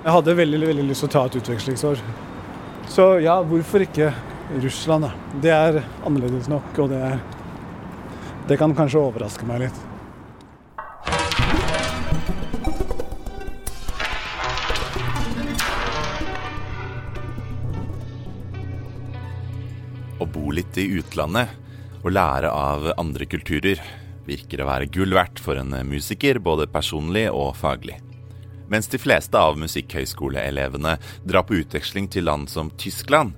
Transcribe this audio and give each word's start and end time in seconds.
Jeg 0.00 0.14
hadde 0.14 0.32
veldig, 0.32 0.58
veldig 0.64 0.84
lyst 0.88 1.02
til 1.04 1.10
å 1.10 1.12
ta 1.12 1.22
et 1.28 1.34
utvekslingsår. 1.36 1.98
Så 2.88 3.04
ja, 3.20 3.34
hvorfor 3.44 3.84
ikke 3.84 4.06
Russland, 4.62 5.04
da? 5.04 5.10
Det 5.44 5.52
er 5.52 5.82
annerledes 6.08 6.48
nok, 6.48 6.72
og 6.80 6.88
det, 6.88 7.02
det 8.48 8.56
kan 8.56 8.72
kanskje 8.72 9.02
overraske 9.04 9.44
meg 9.44 9.66
litt. 9.66 9.76
Å 20.16 20.32
bo 20.32 20.48
litt 20.56 20.80
i 20.80 20.88
utlandet 20.96 21.52
og 22.00 22.14
lære 22.16 22.48
av 22.48 22.94
andre 22.96 23.28
kulturer 23.28 23.84
virker 24.24 24.64
å 24.64 24.72
være 24.72 24.88
gull 24.88 25.12
verdt 25.12 25.44
for 25.44 25.60
en 25.60 25.76
musiker, 25.84 26.40
både 26.40 26.72
personlig 26.72 27.28
og 27.28 27.52
faglig. 27.60 28.00
Mens 28.70 28.86
de 28.86 29.00
fleste 29.02 29.34
av 29.34 29.58
musikkhøyskoleelevene 29.58 30.94
drar 31.26 31.46
på 31.46 31.58
utveksling 31.58 32.06
til 32.12 32.28
land 32.30 32.50
som 32.52 32.70
Tyskland, 32.78 33.34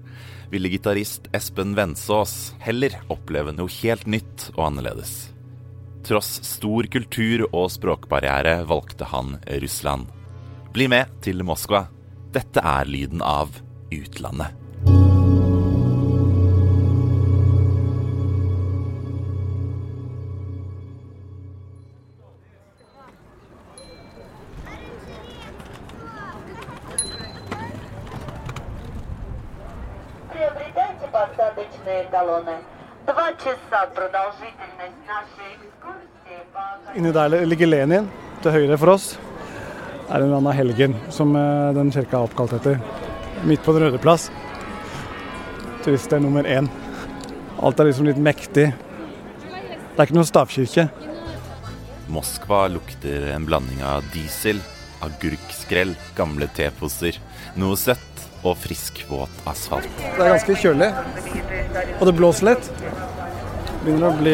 ville 0.52 0.68
gitarist 0.68 1.30
Espen 1.32 1.72
Vensås 1.72 2.52
heller 2.60 2.98
oppleve 3.12 3.54
noe 3.56 3.72
helt 3.80 4.04
nytt 4.04 4.50
og 4.52 4.66
annerledes. 4.66 5.32
Tross 6.04 6.34
stor 6.44 6.84
kultur- 6.92 7.46
og 7.48 7.70
språkbarriere 7.72 8.58
valgte 8.68 9.08
han 9.08 9.38
Russland. 9.48 10.10
Bli 10.74 10.90
med 10.92 11.08
til 11.24 11.40
Moskva. 11.46 11.86
Dette 12.32 12.60
er 12.60 12.90
lyden 12.90 13.24
av 13.24 13.54
utlandet. 13.92 14.61
Inni 36.96 37.12
der 37.12 37.32
ligger 37.48 37.70
Lenin, 37.70 38.08
til 38.42 38.52
høyre 38.52 38.76
for 38.76 38.92
oss. 38.94 39.14
er 40.10 40.20
en 40.20 40.26
eller 40.26 40.36
annen 40.42 40.56
helgen 40.56 40.94
som 41.10 41.32
eh, 41.36 41.72
den 41.72 41.92
kirka 41.94 42.18
er 42.18 42.26
oppkalt 42.26 42.52
etter. 42.58 42.80
Midt 43.48 43.62
på 43.64 43.72
Den 43.72 43.86
røde 43.86 43.98
plass. 43.98 44.28
Turiststed 45.84 46.20
nummer 46.20 46.44
én. 46.44 46.68
Alt 47.62 47.80
er 47.80 47.88
liksom 47.88 48.06
litt 48.06 48.20
mektig. 48.20 48.68
Det 48.72 49.96
er 49.96 50.04
ikke 50.04 50.18
noe 50.18 50.28
stavkirke. 50.28 50.88
Moskva 52.12 52.66
lukter 52.68 53.30
en 53.32 53.46
blanding 53.48 53.80
av 53.86 54.04
diesel, 54.12 54.60
agurkskrell, 55.02 55.94
gamle 56.18 56.48
teposer, 56.52 57.16
noe 57.56 57.78
søtt 57.80 58.26
og 58.42 58.58
frisk, 58.58 59.04
våt 59.08 59.42
asfalt. 59.48 59.88
Det 60.02 60.20
er 60.20 60.34
ganske 60.34 60.58
kjølig. 60.60 60.90
Og 62.00 62.08
det 62.08 62.16
blåser 62.18 62.52
litt. 62.52 62.72
Begynner 63.82 64.12
å 64.12 64.14
bli 64.14 64.32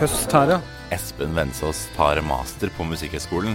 høst 0.00 0.32
her, 0.34 0.56
ja. 0.56 0.56
Espen 0.90 1.36
Vensås 1.36 1.84
tar 1.94 2.18
master 2.26 2.72
på 2.74 2.82
Musikkhøgskolen. 2.88 3.54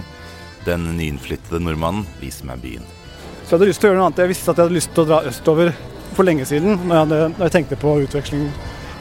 Den 0.64 0.86
nyinnflyttede 0.96 1.60
nordmannen 1.60 2.06
viser 2.22 2.48
meg 2.48 2.62
byen. 2.62 2.86
Så 3.44 3.50
jeg 3.50 3.58
hadde 3.58 3.66
lyst 3.68 3.82
til 3.82 3.88
å 3.88 3.90
gjøre 3.90 3.98
noe 4.00 4.06
annet. 4.08 4.22
Jeg 4.24 4.30
visste 4.30 4.48
at 4.48 4.56
jeg 4.56 4.64
hadde 4.64 4.76
lyst 4.78 4.94
til 4.96 5.04
å 5.04 5.08
dra 5.10 5.18
østover 5.28 5.72
for 6.16 6.24
lenge 6.24 6.46
siden, 6.48 6.78
når 6.80 6.94
jeg, 6.94 7.02
hadde, 7.02 7.18
når 7.34 7.44
jeg 7.44 7.52
tenkte 7.52 7.78
på 7.82 7.92
utveksling 8.06 8.46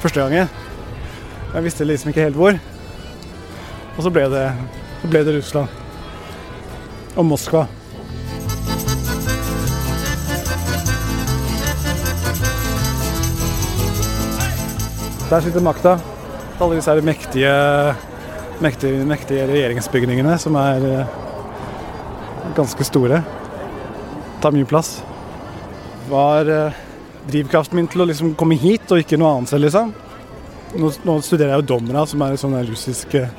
første 0.03 0.25
gangen. 0.25 0.51
Jeg 1.53 1.65
visste 1.69 1.87
liksom 1.87 2.11
ikke 2.11 2.25
helt 2.27 2.39
hvor. 2.41 2.59
Og 3.95 4.01
så 4.03 4.11
ble 4.11 4.25
det, 4.33 4.43
så 4.99 5.11
ble 5.13 5.21
det 5.23 5.37
Russland. 5.37 5.79
Og 7.15 7.29
Moskva. 7.29 7.63
Der 15.31 15.47
sitter 15.47 15.63
makta. 15.63 15.95
Alle 16.55 16.77
disse 16.77 16.93
mektige, 17.03 17.53
mektige, 18.63 19.03
mektige 19.03 19.43
regjeringsbygningene 19.49 20.37
som 20.39 20.55
er 20.55 20.83
eh, 20.87 21.15
ganske 22.55 22.85
store. 22.87 23.17
Tar 24.39 24.53
mye 24.55 24.67
plass. 24.69 25.01
Var 26.07 26.51
eh, 26.53 26.77
drivkraften 27.27 27.75
min 27.75 27.89
til 27.91 28.05
å 28.05 28.07
liksom 28.07 28.31
komme 28.39 28.55
hit 28.61 28.87
og 28.87 29.03
ikke 29.03 29.19
noe 29.19 29.33
annet 29.33 29.51
selv, 29.51 29.67
liksom. 29.67 29.91
Nå, 30.79 30.91
nå 31.03 31.17
studerer 31.27 31.57
jeg 31.57 31.65
jo 31.65 31.69
Domra, 31.73 32.05
som 32.07 32.23
er 32.23 32.39
sånn 32.39 32.55
russisk, 32.69 33.17
eh, 33.19 33.35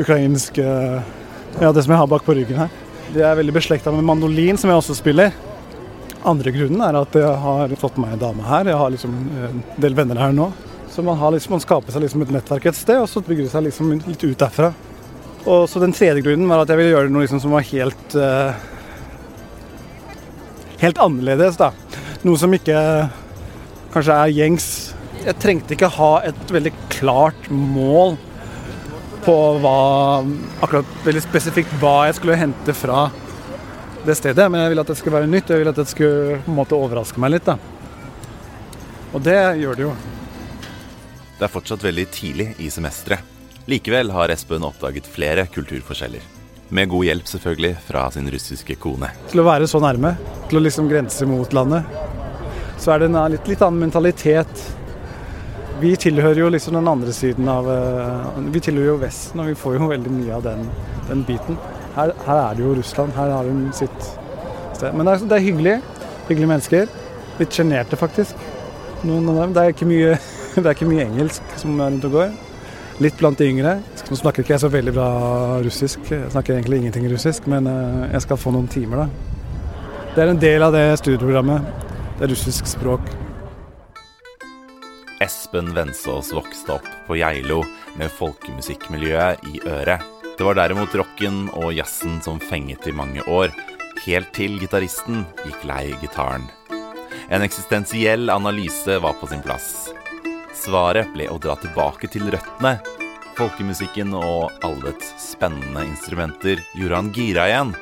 ukrainsk 0.00 0.58
Ja, 0.60 1.70
det 1.72 1.84
som 1.84 1.92
jeg 1.92 2.00
har 2.00 2.08
bak 2.08 2.24
på 2.24 2.36
ryggen 2.36 2.62
her. 2.64 2.72
Det 3.12 3.22
er 3.24 3.36
veldig 3.36 3.58
beslekta 3.58 3.92
med 3.92 4.08
mandolin, 4.08 4.56
som 4.60 4.72
jeg 4.72 4.80
også 4.80 4.96
spiller. 4.96 5.36
Andre 6.24 6.52
grunnen 6.52 6.80
er 6.84 6.96
at 6.96 7.12
jeg 7.16 7.36
har 7.44 7.76
fått 7.80 8.00
meg 8.00 8.16
en 8.16 8.24
dame 8.24 8.48
her. 8.48 8.72
Jeg 8.72 8.80
har 8.80 8.92
liksom 8.92 9.20
en 9.50 9.62
del 9.84 9.96
venner 9.96 10.20
her 10.20 10.32
nå. 10.36 10.48
Så 10.96 11.02
man, 11.02 11.18
liksom, 11.34 11.52
man 11.52 11.60
skaper 11.60 11.92
seg 11.92 12.06
liksom 12.06 12.22
et 12.24 12.30
nettverk 12.32 12.70
et 12.70 12.76
sted, 12.76 12.96
og 12.96 13.10
så 13.12 13.20
bygger 13.20 13.44
det 13.44 13.50
seg 13.52 13.66
liksom 13.66 13.90
litt 13.98 14.22
ut 14.24 14.38
derfra. 14.40 14.70
Og 15.44 15.66
så 15.68 15.82
Den 15.82 15.92
tredje 15.92 16.22
grunnen 16.24 16.48
var 16.48 16.62
at 16.62 16.72
jeg 16.72 16.80
ville 16.80 16.94
gjøre 16.94 17.12
noe 17.12 17.26
liksom 17.26 17.42
som 17.42 17.52
var 17.52 17.66
helt 17.68 18.16
uh, 18.16 18.56
Helt 20.80 20.96
annerledes. 20.96 21.60
da. 21.60 21.68
Noe 22.24 22.40
som 22.40 22.56
ikke 22.56 22.80
kanskje 23.92 24.16
er 24.16 24.32
gjengs. 24.38 24.70
Jeg 25.20 25.36
trengte 25.44 25.76
ikke 25.76 25.92
ha 25.98 26.10
et 26.32 26.56
veldig 26.56 26.72
klart 26.96 27.52
mål 27.52 28.16
på 29.28 29.36
hva 29.60 29.76
akkurat 30.64 30.98
veldig 31.04 31.26
spesifikt 31.28 31.76
hva 31.84 32.06
jeg 32.08 32.22
skulle 32.22 32.40
hente 32.40 32.72
fra 32.72 33.06
det 34.08 34.16
stedet. 34.16 34.48
Men 34.48 34.64
jeg 34.64 34.72
ville 34.72 34.88
at 34.88 34.96
det 34.96 35.00
skulle 35.04 35.20
være 35.20 35.34
nytt, 35.36 35.50
og 35.50 35.58
jeg 35.58 35.66
ville 35.66 35.76
at 35.76 35.84
det 35.84 35.90
skulle 35.92 36.42
på 36.44 36.54
en 36.56 36.60
måte 36.64 36.80
overraske 36.80 37.20
meg 37.20 37.36
litt. 37.36 37.52
da. 37.52 37.60
Og 39.12 39.20
det 39.20 39.40
gjør 39.60 39.76
det 39.76 39.90
jo. 39.90 39.96
Det 41.36 41.44
er 41.44 41.52
fortsatt 41.52 41.84
veldig 41.84 42.06
tidlig 42.14 42.48
i 42.64 42.70
semesteret. 42.72 43.20
Likevel 43.66 44.12
har 44.14 44.30
Espen 44.30 44.64
oppdaget 44.64 45.08
flere 45.10 45.44
kulturforskjeller. 45.52 46.22
Med 46.68 46.88
god 46.88 47.04
hjelp 47.06 47.28
selvfølgelig 47.28 47.74
fra 47.86 48.04
sin 48.14 48.30
russiske 48.30 48.76
kone. 48.82 49.10
Til 49.30 49.42
å 49.42 49.46
være 49.46 49.66
så 49.70 49.80
nærme, 49.82 50.14
til 50.48 50.60
å 50.60 50.62
liksom 50.64 50.88
grense 50.90 51.26
mot 51.28 51.52
landet, 51.54 51.86
så 52.78 52.94
er 52.94 53.02
det 53.02 53.10
en 53.10 53.18
litt, 53.34 53.50
litt 53.50 53.62
annen 53.66 53.84
mentalitet. 53.86 54.62
Vi 55.80 55.92
tilhører 56.00 56.40
jo 56.40 56.50
liksom 56.54 56.78
den 56.78 56.88
andre 56.88 57.12
siden 57.12 57.48
av 57.52 57.66
eh, 57.68 58.38
Vi 58.54 58.62
tilhører 58.64 58.94
jo 58.94 59.00
Vesten, 59.02 59.42
og 59.42 59.50
vi 59.50 59.58
får 59.60 59.76
jo 59.76 59.90
veldig 59.90 60.12
mye 60.14 60.38
av 60.38 60.46
den, 60.46 60.64
den 61.10 61.24
biten. 61.28 61.58
Her, 61.96 62.14
her 62.24 62.40
er 62.46 62.56
det 62.56 62.64
jo 62.64 62.72
Russland. 62.78 63.12
Her 63.16 63.34
har 63.34 63.50
hun 63.50 63.66
sitt 63.76 64.08
sted. 64.76 64.94
Men 64.94 65.04
det 65.04 65.14
er, 65.16 65.26
det 65.28 65.36
er 65.36 65.46
hyggelig. 65.50 65.76
Hyggelige 66.30 66.52
mennesker. 66.54 66.96
Litt 67.40 67.56
sjenerte, 67.56 67.98
faktisk. 68.00 68.48
Noen 69.04 69.28
av 69.32 69.42
dem. 69.42 69.54
Det 69.56 69.62
er 69.64 69.76
ikke 69.76 69.88
mye, 69.88 70.16
det 70.62 70.64
er 70.64 70.74
ikke 70.76 70.88
mye 70.88 71.04
engelsk 71.04 71.56
som 71.60 71.76
er 71.76 71.92
rundt 71.92 72.06
og 72.08 72.14
går. 72.16 72.30
Litt 73.04 73.18
blant 73.20 73.36
de 73.36 73.48
yngre. 73.50 73.74
Nå 74.08 74.16
snakker 74.16 74.40
ikke 74.40 74.54
jeg 74.54 74.62
så 74.62 74.70
veldig 74.72 74.94
bra 74.96 75.08
russisk. 75.64 76.00
Jeg 76.08 76.32
snakker 76.32 76.56
egentlig 76.56 76.80
ingenting 76.80 77.04
russisk, 77.12 77.48
men 77.52 77.68
eh, 77.68 78.06
jeg 78.14 78.24
skal 78.24 78.40
få 78.40 78.54
noen 78.54 78.70
timer, 78.72 79.04
da. 79.04 79.34
Det 80.14 80.24
er 80.24 80.32
en 80.32 80.40
del 80.40 80.64
av 80.64 80.72
det 80.72 80.86
studieprogrammet. 81.02 81.84
Det 82.16 82.24
er 82.24 82.32
russisk 82.32 82.70
språk. 82.70 83.04
Espen 85.20 85.74
Vensås 85.76 86.32
vokste 86.32 86.78
opp 86.78 86.88
på 87.06 87.18
Geilo 87.20 87.62
med 88.00 88.12
folkemusikkmiljøet 88.16 89.44
i 89.52 89.60
øret. 89.64 90.04
Det 90.36 90.44
var 90.44 90.56
derimot 90.56 90.92
rocken 90.96 91.46
og 91.56 91.72
jazzen 91.76 92.18
som 92.24 92.40
fenget 92.40 92.88
i 92.88 92.96
mange 92.96 93.24
år, 93.28 93.52
helt 94.04 94.32
til 94.36 94.56
gitaristen 94.60 95.24
gikk 95.44 95.68
lei 95.68 95.84
gitaren. 96.02 96.48
En 97.28 97.44
eksistensiell 97.44 98.30
analyse 98.32 99.00
var 99.02 99.16
på 99.20 99.28
sin 99.28 99.44
plass. 99.44 99.88
Svaret 100.56 101.12
ble 101.14 101.28
å 101.30 101.38
dra 101.42 101.56
tilbake 101.60 102.08
til 102.12 102.30
røttene. 102.32 102.78
Folkemusikken 103.36 104.14
og 104.16 104.54
alle 104.64 104.90
dets 104.90 105.12
spennende 105.20 105.84
instrumenter 105.84 106.62
gjorde 106.78 107.00
han 107.02 107.10
gira 107.16 107.44
igjen. 107.50 107.74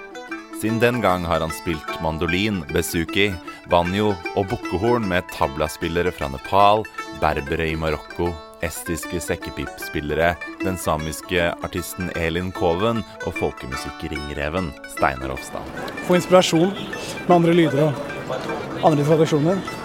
Siden 0.59 0.81
den 0.83 1.01
gang 1.04 1.27
har 1.28 1.43
han 1.45 1.53
spilt 1.54 1.93
mandolin, 2.03 2.63
besuki, 2.72 3.28
banjo 3.71 4.15
og 4.34 4.48
bukkehorn 4.51 5.07
med 5.10 5.27
tablaspillere 5.34 6.10
fra 6.15 6.31
Nepal, 6.33 6.83
berbere 7.22 7.69
i 7.71 7.77
Marokko, 7.78 8.31
estiske 8.65 9.21
sekkepipspillere, 9.21 10.33
den 10.65 10.78
samiske 10.81 11.51
artisten 11.66 12.10
Elin 12.16 12.51
Koven 12.57 13.04
og 13.27 13.37
folkemusikkringreven 13.39 14.72
Steinar 14.97 15.37
Ofstad. 15.37 15.75
Få 16.09 16.19
inspirasjon 16.19 16.72
med 16.75 17.34
andre 17.39 17.57
lyder 17.60 17.89
og 17.91 18.87
andre 18.91 19.07
tradisjoner. 19.07 19.84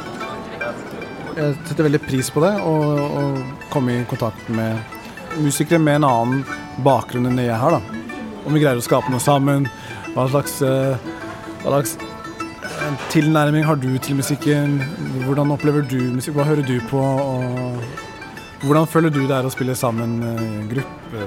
Jeg 1.40 1.56
setter 1.70 1.86
veldig 1.86 2.02
pris 2.04 2.28
på 2.36 2.42
det, 2.44 2.52
å 2.60 2.74
komme 3.72 3.94
i 3.96 4.08
kontakt 4.10 4.50
med 4.52 4.76
musikere 5.40 5.80
med 5.80 6.02
en 6.02 6.08
annen 6.10 6.42
bakgrunn 6.84 7.30
enn 7.30 7.40
det 7.40 7.46
jeg 7.46 7.60
har. 7.62 7.78
da. 7.78 8.18
Om 8.44 8.56
vi 8.56 8.60
greier 8.60 8.80
å 8.80 8.84
skape 8.84 9.12
noe 9.14 9.24
sammen. 9.24 9.70
Hva 10.16 10.26
slags, 10.34 10.58
eh, 10.66 10.98
hva 11.64 11.78
slags 11.78 11.96
eh, 11.96 13.06
tilnærming 13.14 13.64
har 13.64 13.80
du 13.80 13.88
til 14.04 14.20
musikken? 14.20 14.82
Hvordan 15.24 15.54
opplever 15.56 15.88
du 15.88 16.00
musikk? 16.18 16.36
Hva 16.36 16.48
hører 16.50 16.66
du 16.68 16.76
på? 16.92 17.00
Og 17.00 17.80
hvordan 18.66 18.90
føler 18.92 19.10
du 19.10 19.22
det 19.24 19.38
er 19.38 19.48
å 19.48 19.54
spille 19.54 19.78
sammen 19.80 20.20
i 20.20 20.34
en 20.36 20.68
gruppe? 20.74 21.24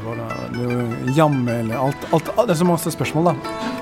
Jamme 1.17 1.57
eller 1.63 1.81
alt, 1.81 2.05
alt, 2.13 2.35
Det 2.37 2.51
er 2.51 2.61
så 2.61 2.69
masse 2.69 2.93
spørsmål, 2.93 3.33
da. 3.33 3.82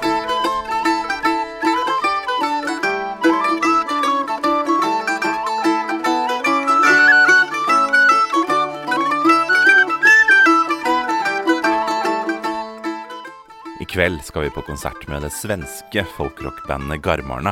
Kveld 14.00 14.22
skal 14.24 14.42
vi 14.42 14.50
på 14.50 14.62
konsert 14.62 15.02
med 15.08 15.20
det 15.22 15.28
svenske 15.28 16.06
folkrockbandet 16.16 17.02
Garmarna. 17.04 17.50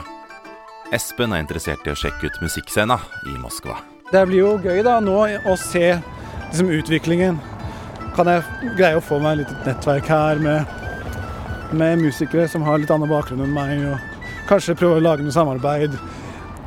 Espen 0.97 1.35
er 1.37 1.43
interessert 1.43 1.85
i 1.85 1.93
å 1.93 1.99
sjekke 1.99 2.31
ut 2.31 2.39
musikkscena 2.41 2.97
i 3.29 3.35
Moskva. 3.37 3.75
Det 4.09 4.23
blir 4.31 4.41
jo 4.41 4.55
gøy 4.65 4.81
da 4.87 4.95
nå 5.05 5.19
å 5.45 5.57
se 5.61 5.91
liksom, 5.91 6.71
utviklingen. 6.73 7.37
Kan 8.17 8.33
jeg 8.33 8.73
greie 8.79 8.97
å 8.97 9.05
få 9.05 9.19
meg 9.21 9.43
litt 9.43 9.53
nettverk 9.67 10.09
her 10.09 10.41
med, 10.41 10.73
med 11.77 12.01
musikere 12.07 12.49
som 12.49 12.65
har 12.65 12.81
litt 12.81 12.97
annen 12.97 13.13
bakgrunn 13.13 13.45
enn 13.45 13.53
meg, 13.53 13.85
og 13.91 14.49
kanskje 14.49 14.79
prøve 14.81 15.03
å 15.03 15.05
lage 15.05 15.27
noe 15.27 15.37
samarbeid. 15.37 16.01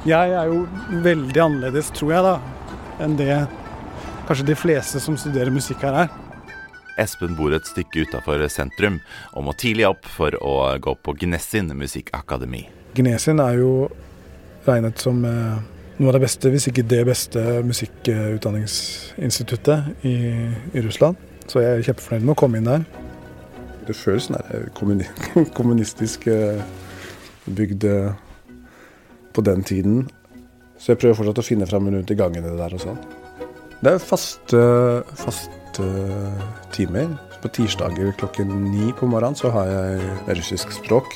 Jeg 0.06 0.38
er 0.44 0.52
jo 0.52 0.68
veldig 1.10 1.48
annerledes, 1.48 1.90
tror 1.98 2.20
jeg, 2.20 2.28
da, 2.30 2.38
enn 3.02 3.18
det 3.18 3.34
kanskje 4.30 4.52
de 4.54 4.62
fleste 4.68 5.02
som 5.02 5.18
studerer 5.18 5.50
musikk 5.50 5.90
her 5.90 6.04
er. 6.06 6.21
Espen 7.02 7.34
bor 7.38 7.54
et 7.56 7.68
stykke 7.68 8.00
utafor 8.06 8.48
sentrum 8.54 9.00
og 9.34 9.44
må 9.48 9.52
tidlig 9.58 9.86
opp 9.90 10.06
for 10.06 10.32
å 10.38 10.78
gå 10.82 10.96
på 11.02 11.14
Gnesin 11.24 11.68
musikkakademi. 11.78 12.64
Gnesin 12.98 13.40
er 13.42 13.54
jo 13.60 13.90
regnet 14.68 14.98
som 15.02 15.26
eh, 15.26 15.58
noe 15.98 16.10
av 16.12 16.16
det 16.18 16.26
beste, 16.26 16.50
hvis 16.54 16.68
ikke 16.70 16.90
det 16.90 17.04
beste 17.08 17.42
musikkutdanningsinstituttet 17.68 19.80
i, 20.08 20.16
i 20.74 20.80
Russland. 20.86 21.16
Så 21.50 21.56
jeg 21.64 21.72
er 21.78 21.86
kjempefornøyd 21.90 22.24
med 22.26 22.36
å 22.36 22.42
komme 22.42 22.56
inn 22.60 22.70
der. 22.70 22.82
Det 23.88 23.96
føles 23.98 24.24
som 24.30 24.36
kommuni 24.78 25.06
kommunistisk 25.58 26.20
eh, 26.32 26.62
bygd 27.50 27.84
eh, 27.90 28.12
på 29.34 29.40
den 29.46 29.62
tiden. 29.68 29.96
Så 30.78 30.86
jeg 30.94 31.00
prøver 31.02 31.18
fortsatt 31.22 31.42
å 31.42 31.46
finne 31.46 31.70
fram 31.70 31.86
rundt 31.94 32.14
i 32.14 32.18
gangene 32.18 32.58
der 32.58 32.72
og 32.78 32.82
sånn. 32.84 33.02
Det 33.82 33.90
er 33.96 34.04
faste, 34.04 34.62
faste 35.18 35.61
timer. 36.76 37.14
På 37.42 37.50
tirsdager 37.54 38.12
klokken 38.20 38.52
ni 38.72 38.92
på 38.98 39.08
morgenen 39.10 39.38
så 39.38 39.50
har 39.54 39.70
jeg 39.70 40.38
russisk 40.38 40.74
språk. 40.76 41.16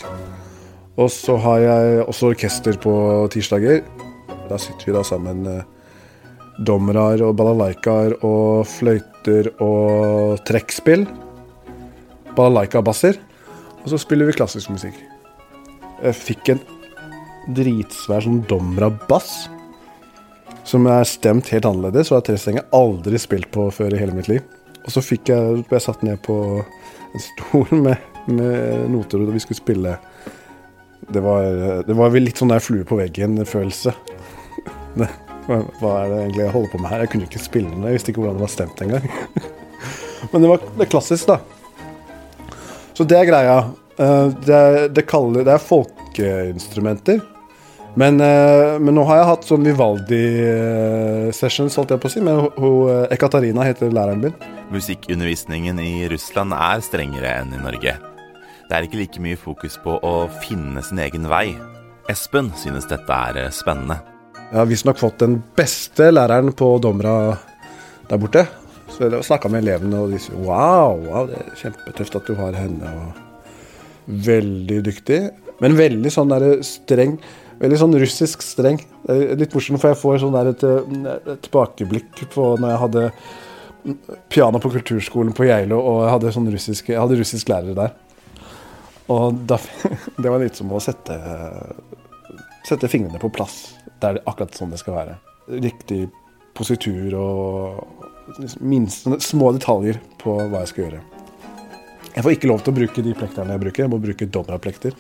Og 0.96 1.12
så 1.12 1.36
har 1.44 1.60
jeg 1.60 2.04
også 2.06 2.32
orkester 2.32 2.78
på 2.80 2.94
tirsdager. 3.34 3.82
Da 4.50 4.60
sitter 4.62 4.88
vi 4.88 4.96
da 4.96 5.02
sammen 5.04 5.44
eh, 5.50 5.64
dommere 6.64 7.20
og 7.26 7.36
balalaikaer 7.40 8.16
og 8.24 8.64
fløyter 8.70 9.52
og 9.64 10.40
trekkspill. 10.48 11.04
Balalaika-basser. 12.36 13.20
Og 13.84 13.92
så 13.92 14.00
spiller 14.02 14.30
vi 14.30 14.38
klassisk 14.38 14.72
musikk. 14.72 14.96
Jeg 16.02 16.16
fikk 16.18 16.54
en 16.56 16.64
dritsvær 17.56 18.26
sånn 18.26 18.42
domra-bass. 18.50 19.50
Som 20.66 20.88
er 20.90 21.06
stemt 21.06 21.52
helt 21.54 21.68
annerledes, 21.70 22.10
og 22.12 22.20
er 22.20 22.30
trestrenger 22.32 22.66
aldri 22.74 23.20
spilt 23.22 23.52
på 23.54 23.68
før 23.74 23.94
i 23.94 24.02
hele 24.02 24.16
mitt 24.18 24.30
liv. 24.32 24.42
Og 24.86 24.94
så 24.94 25.04
fikk 25.06 25.30
jeg, 25.34 25.66
jeg 25.70 25.84
satt 25.84 26.04
ned 26.06 26.22
på 26.26 26.38
en 26.62 27.24
stol 27.24 27.70
med, 27.86 28.02
med 28.28 28.88
noter, 28.94 29.22
og 29.22 29.36
vi 29.36 29.44
skulle 29.44 29.62
spille 29.62 29.98
det 31.06 31.22
var, 31.22 31.44
det 31.86 31.94
var 31.94 32.16
litt 32.18 32.40
sånn 32.42 32.50
der 32.50 32.64
flue 32.64 32.86
på 32.88 32.98
veggen-følelse. 32.98 33.92
Hva 35.46 35.92
er 36.00 36.10
det 36.10 36.18
egentlig 36.24 36.42
jeg 36.42 36.54
holder 36.56 36.72
på 36.72 36.80
med 36.82 36.90
her? 36.90 37.04
Jeg 37.04 37.12
kunne 37.14 37.28
ikke 37.28 37.44
spille 37.44 37.70
den, 37.70 37.86
jeg 37.86 38.00
visste 38.00 38.10
ikke 38.14 38.24
hvordan 38.24 38.40
det 38.40 38.46
var 38.48 38.54
stemt 38.56 38.82
engang. 38.82 39.06
Men 40.32 40.42
det, 40.42 40.50
var, 40.50 40.66
det 40.80 40.90
klassisk, 40.90 41.30
da. 41.30 42.56
Så 42.98 43.06
det 43.06 43.20
er 43.20 43.30
greia. 43.30 43.60
Eh, 44.02 44.28
det 44.48 44.56
er, 44.56 44.80
det 44.96 45.06
kaller, 45.10 45.46
det 45.46 45.54
er 45.54 45.62
folkeinstrumenter. 45.62 47.22
Men, 47.96 48.22
eh, 48.22 48.80
men, 48.80 48.96
nå 48.98 49.04
har 49.08 49.18
jeg 49.22 49.30
hatt 49.30 49.46
sånn 49.48 49.68
Vivaldi-sessions, 49.70 51.78
holdt 51.80 51.92
jeg 51.96 52.02
på 52.04 52.10
å 52.10 52.12
si. 52.12 52.22
Men 52.24 52.36
hun, 52.60 53.08
Ekaterina 53.14 53.62
heter 53.68 53.96
læreren 53.96 54.22
min. 54.26 54.36
Musikkundervisningen 54.74 55.78
i 55.80 56.10
Russland 56.12 56.52
er 56.58 56.80
strengere 56.84 57.30
enn 57.40 57.56
i 57.56 57.64
Norge. 57.64 57.94
Det 58.66 58.74
er 58.74 58.84
ikke 58.88 58.98
like 58.98 59.22
mye 59.22 59.38
fokus 59.38 59.78
på 59.84 60.00
å 60.02 60.14
finne 60.42 60.82
sin 60.84 61.00
egen 61.04 61.28
vei. 61.30 61.54
Espen 62.10 62.50
synes 62.58 62.88
dette 62.90 63.14
er 63.30 63.38
eh, 63.44 63.54
spennende. 63.54 64.00
Jeg 64.46 64.60
har 64.60 64.68
visstnok 64.70 65.00
fått 65.02 65.24
den 65.24 65.40
beste 65.58 66.12
læreren 66.12 66.52
på 66.58 66.68
Domra 66.82 67.16
der 68.10 68.22
borte. 68.22 68.46
Så 68.90 69.10
jeg 69.10 69.26
snakka 69.26 69.50
med 69.50 69.64
elevene, 69.64 70.04
og 70.04 70.14
de 70.14 70.20
sier 70.22 70.38
wow, 70.46 70.94
wow, 71.02 71.26
det 71.30 71.40
er 71.42 71.56
kjempetøft 71.64 72.18
at 72.20 72.28
du 72.30 72.36
har 72.38 72.58
henne. 72.58 72.90
Og 72.90 74.14
veldig 74.28 74.80
dyktig, 74.86 75.20
men 75.64 75.78
veldig 75.78 76.12
sånn 76.14 76.34
der 76.34 76.46
streng. 76.66 77.18
Veldig 77.62 77.80
sånn 77.80 77.98
russisk 78.02 78.44
streng. 78.44 78.80
Litt 79.40 79.54
morsomt, 79.56 79.80
for 79.82 79.94
jeg 79.94 80.02
får 80.02 80.22
sånn 80.24 80.36
der 80.36 80.52
et, 80.52 80.64
et 80.66 81.44
tilbakeblikk 81.48 82.26
på 82.34 82.48
når 82.60 82.74
jeg 82.74 82.82
hadde 82.84 83.06
piano 84.34 84.60
på 84.60 84.72
kulturskolen 84.74 85.36
på 85.38 85.46
Geilo, 85.46 85.78
og 85.78 86.02
jeg 86.04 86.14
hadde, 86.16 86.34
sånn 86.36 86.52
russisk, 86.54 86.90
jeg 86.92 87.00
hadde 87.00 87.20
russisk 87.20 87.52
lærer 87.52 87.78
der. 87.78 87.94
Og 89.14 89.38
da, 89.48 89.60
det 90.22 90.32
var 90.32 90.42
litt 90.42 90.58
som 90.58 90.74
å 90.74 90.82
sette, 90.84 91.18
sette 92.66 92.90
fingrene 92.92 93.22
på 93.22 93.32
plass. 93.34 93.76
Det 93.86 94.12
er 94.12 94.24
akkurat 94.26 94.58
sånn 94.58 94.74
det 94.74 94.82
skal 94.82 94.98
være. 94.98 95.18
Riktig 95.62 96.08
positur 96.58 97.14
og 97.20 98.56
minst, 98.64 99.06
små 99.22 99.52
detaljer 99.56 100.00
på 100.22 100.38
hva 100.50 100.64
jeg 100.64 100.72
skal 100.72 100.88
gjøre. 100.88 101.04
Jeg 102.16 102.24
får 102.24 102.36
ikke 102.38 102.50
lov 102.50 102.64
til 102.64 102.72
å 102.72 102.78
bruke 102.80 103.04
de 103.04 103.14
plekterne 103.18 103.54
jeg 103.54 103.62
bruker. 103.66 103.84
Jeg 103.84 103.92
må 103.92 104.00
bruke 104.02 104.28
domra-plekter, 104.32 104.96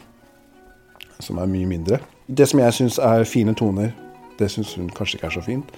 som 1.20 1.40
er 1.40 1.50
mye 1.52 1.70
mindre. 1.70 2.00
Det 2.28 2.48
som 2.50 2.60
jeg 2.60 2.74
syns 2.74 3.00
er 3.00 3.28
fine 3.30 3.54
toner, 3.58 3.94
det 4.40 4.50
syns 4.52 4.74
hun 4.76 4.90
kanskje 4.94 5.20
ikke 5.20 5.30
er 5.30 5.38
så 5.38 5.46
fint. 5.46 5.78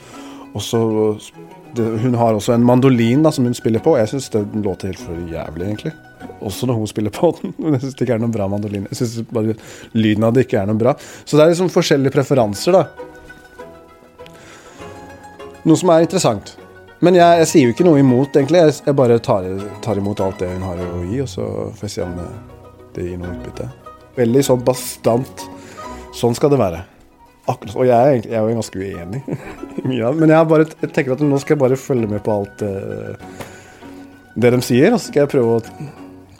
Og 0.56 0.62
så 0.62 0.82
Hun 1.78 2.16
har 2.16 2.34
også 2.34 2.54
en 2.54 2.64
mandolin 2.66 3.22
da, 3.22 3.32
som 3.32 3.46
hun 3.46 3.54
spiller 3.54 3.80
på. 3.84 3.98
Jeg 3.98 4.10
syns 4.10 4.30
den 4.34 4.64
låter 4.66 4.88
helt 4.88 5.00
for 5.00 5.14
jævlig, 5.14 5.66
egentlig. 5.66 5.92
Også 6.42 6.66
når 6.66 6.74
hun 6.74 6.88
spiller 6.88 7.12
på 7.14 7.30
den. 7.42 7.54
Jeg 7.74 7.82
syns 7.82 7.94
det 7.94 8.06
ikke 8.06 8.16
er 8.16 8.24
noen 8.24 8.34
bra 8.34 8.48
mandolin. 8.48 8.88
Jeg 8.90 8.98
syns 8.98 9.28
bare 9.30 9.54
lyden 9.94 10.24
av 10.24 10.34
det 10.34 10.48
ikke 10.48 10.62
er 10.62 10.66
noe 10.66 10.80
bra. 10.80 10.96
Så 11.26 11.38
det 11.38 11.44
er 11.44 11.52
liksom 11.52 11.70
forskjellige 11.70 12.16
preferanser, 12.16 12.80
da. 12.80 12.88
Noe 15.68 15.78
som 15.78 15.92
er 15.94 16.08
interessant. 16.08 16.56
Men 17.00 17.20
jeg, 17.20 17.42
jeg 17.44 17.50
sier 17.52 17.68
jo 17.68 17.76
ikke 17.76 17.86
noe 17.86 18.02
imot, 18.02 18.34
egentlig. 18.34 18.64
Jeg 18.88 18.98
bare 18.98 19.20
tar, 19.22 19.46
tar, 19.86 20.00
imot 20.02 20.24
alt 20.24 20.42
det 20.42 20.50
hun 20.56 20.66
har 20.66 20.82
å 20.82 21.04
gi, 21.04 21.20
og 21.22 21.30
så 21.30 21.50
får 21.78 21.90
jeg 21.90 21.98
se 22.00 22.08
om 22.08 22.16
det, 22.18 22.32
det 22.96 23.12
gir 23.12 23.22
noe 23.22 23.36
utbytte. 23.36 23.87
Veldig 24.18 24.44
sånn 24.46 24.64
bastant. 24.66 25.44
Sånn 26.18 26.38
skal 26.38 26.54
det 26.54 26.62
være. 26.62 26.84
Akkurat, 27.48 27.76
og 27.78 27.86
jeg 27.88 27.96
er, 27.96 28.26
jeg 28.28 28.36
er 28.36 28.44
jo 28.44 28.56
ganske 28.58 28.80
uenig 28.82 29.22
i 29.80 29.84
mye 29.88 30.08
av 30.08 30.16
det. 30.16 30.24
Men 30.24 30.34
jeg, 30.34 30.48
bare, 30.52 30.66
jeg 30.82 30.94
tenker 30.96 31.16
at 31.16 31.24
nå 31.24 31.40
skal 31.40 31.56
jeg 31.56 31.64
bare 31.64 31.80
følge 31.80 32.10
med 32.12 32.24
på 32.26 32.34
alt 32.34 32.64
uh, 32.66 33.44
det 34.36 34.52
de 34.54 34.60
sier, 34.66 34.92
og 34.92 35.00
så 35.00 35.12
skal 35.12 35.24
jeg 35.24 35.32
prøve 35.38 35.54
å 35.56 35.62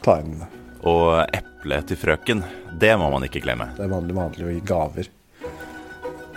ta 0.04 0.18
inn 0.22 0.34
det. 0.42 0.50
Og 0.88 1.22
eplet 1.24 1.88
til 1.88 1.98
frøken, 1.98 2.42
det 2.82 2.92
må 3.00 3.08
man 3.14 3.24
ikke 3.26 3.42
glemme. 3.46 3.70
Det 3.78 3.86
er 3.86 3.94
vanlig, 3.94 4.18
vanlig 4.18 4.46
å 4.46 4.52
gi 4.52 4.60
gaver. 4.68 5.08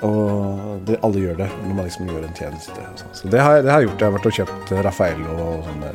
Og 0.02 0.80
det, 0.88 0.98
alle 1.06 1.22
gjør 1.22 1.44
det 1.44 1.50
når 1.52 1.76
man 1.76 1.86
liksom 1.86 2.10
gjør 2.10 2.24
en 2.26 2.38
tjeneste. 2.40 2.88
Så, 2.98 3.12
så 3.20 3.30
det, 3.30 3.42
har, 3.44 3.60
det, 3.62 3.70
har, 3.70 3.84
jeg 3.84 3.92
gjort. 3.92 4.00
Jeg 4.02 4.08
har 4.08 4.16
vært 4.18 4.30
og 4.32 4.40
kjøpt 4.40 4.74
Raffaello 4.88 5.38
og 5.46 5.68
sånn 5.68 5.86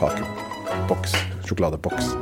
kakeboks. 0.00 1.20
Sjokoladeboks. 1.46 2.16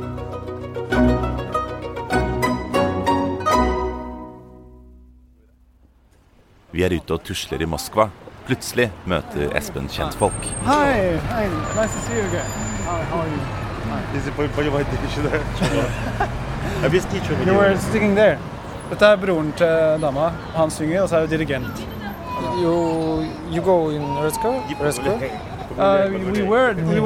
Vi 6.71 6.85
er 6.87 6.93
ute 6.95 7.17
og 7.17 7.25
tusler 7.27 7.59
i 7.59 7.67
Moskva. 7.67 8.05
Plutselig 8.47 8.85
møter 9.09 9.51
Espen 9.59 9.89
kjentfolk. 9.91 10.45
Hei! 10.63 11.19
Hei! 11.27 11.47
Nice 11.75 11.91
to 11.91 11.99
see 12.05 12.15
you 12.15 12.23
again. 12.29 12.47
Hi, 12.87 13.03
how 13.11 13.19
are 13.19 13.27
you? 13.27 13.35
Hi. 13.91 13.99
you 17.45 17.53
were 17.53 17.77
singing 17.91 18.15
there. 18.15 18.39
Dette 18.89 19.05
er 19.05 19.15
broren 19.19 19.51
til 19.59 19.99
dama. 20.01 20.31
Han 20.55 20.71
synger, 20.71 21.01
og 21.01 21.09
så 21.09 21.15
er 21.15 21.19
hun 21.27 21.29
dirigent. 21.29 21.87
You, 22.55 23.27
you 23.51 23.61
go 23.61 23.89
in 23.89 24.01
Resco? 24.23 24.63
Resco? 24.81 25.19
Uh, 25.77 26.09
we, 26.09 26.43
were, 26.43 26.73
we, 26.73 26.99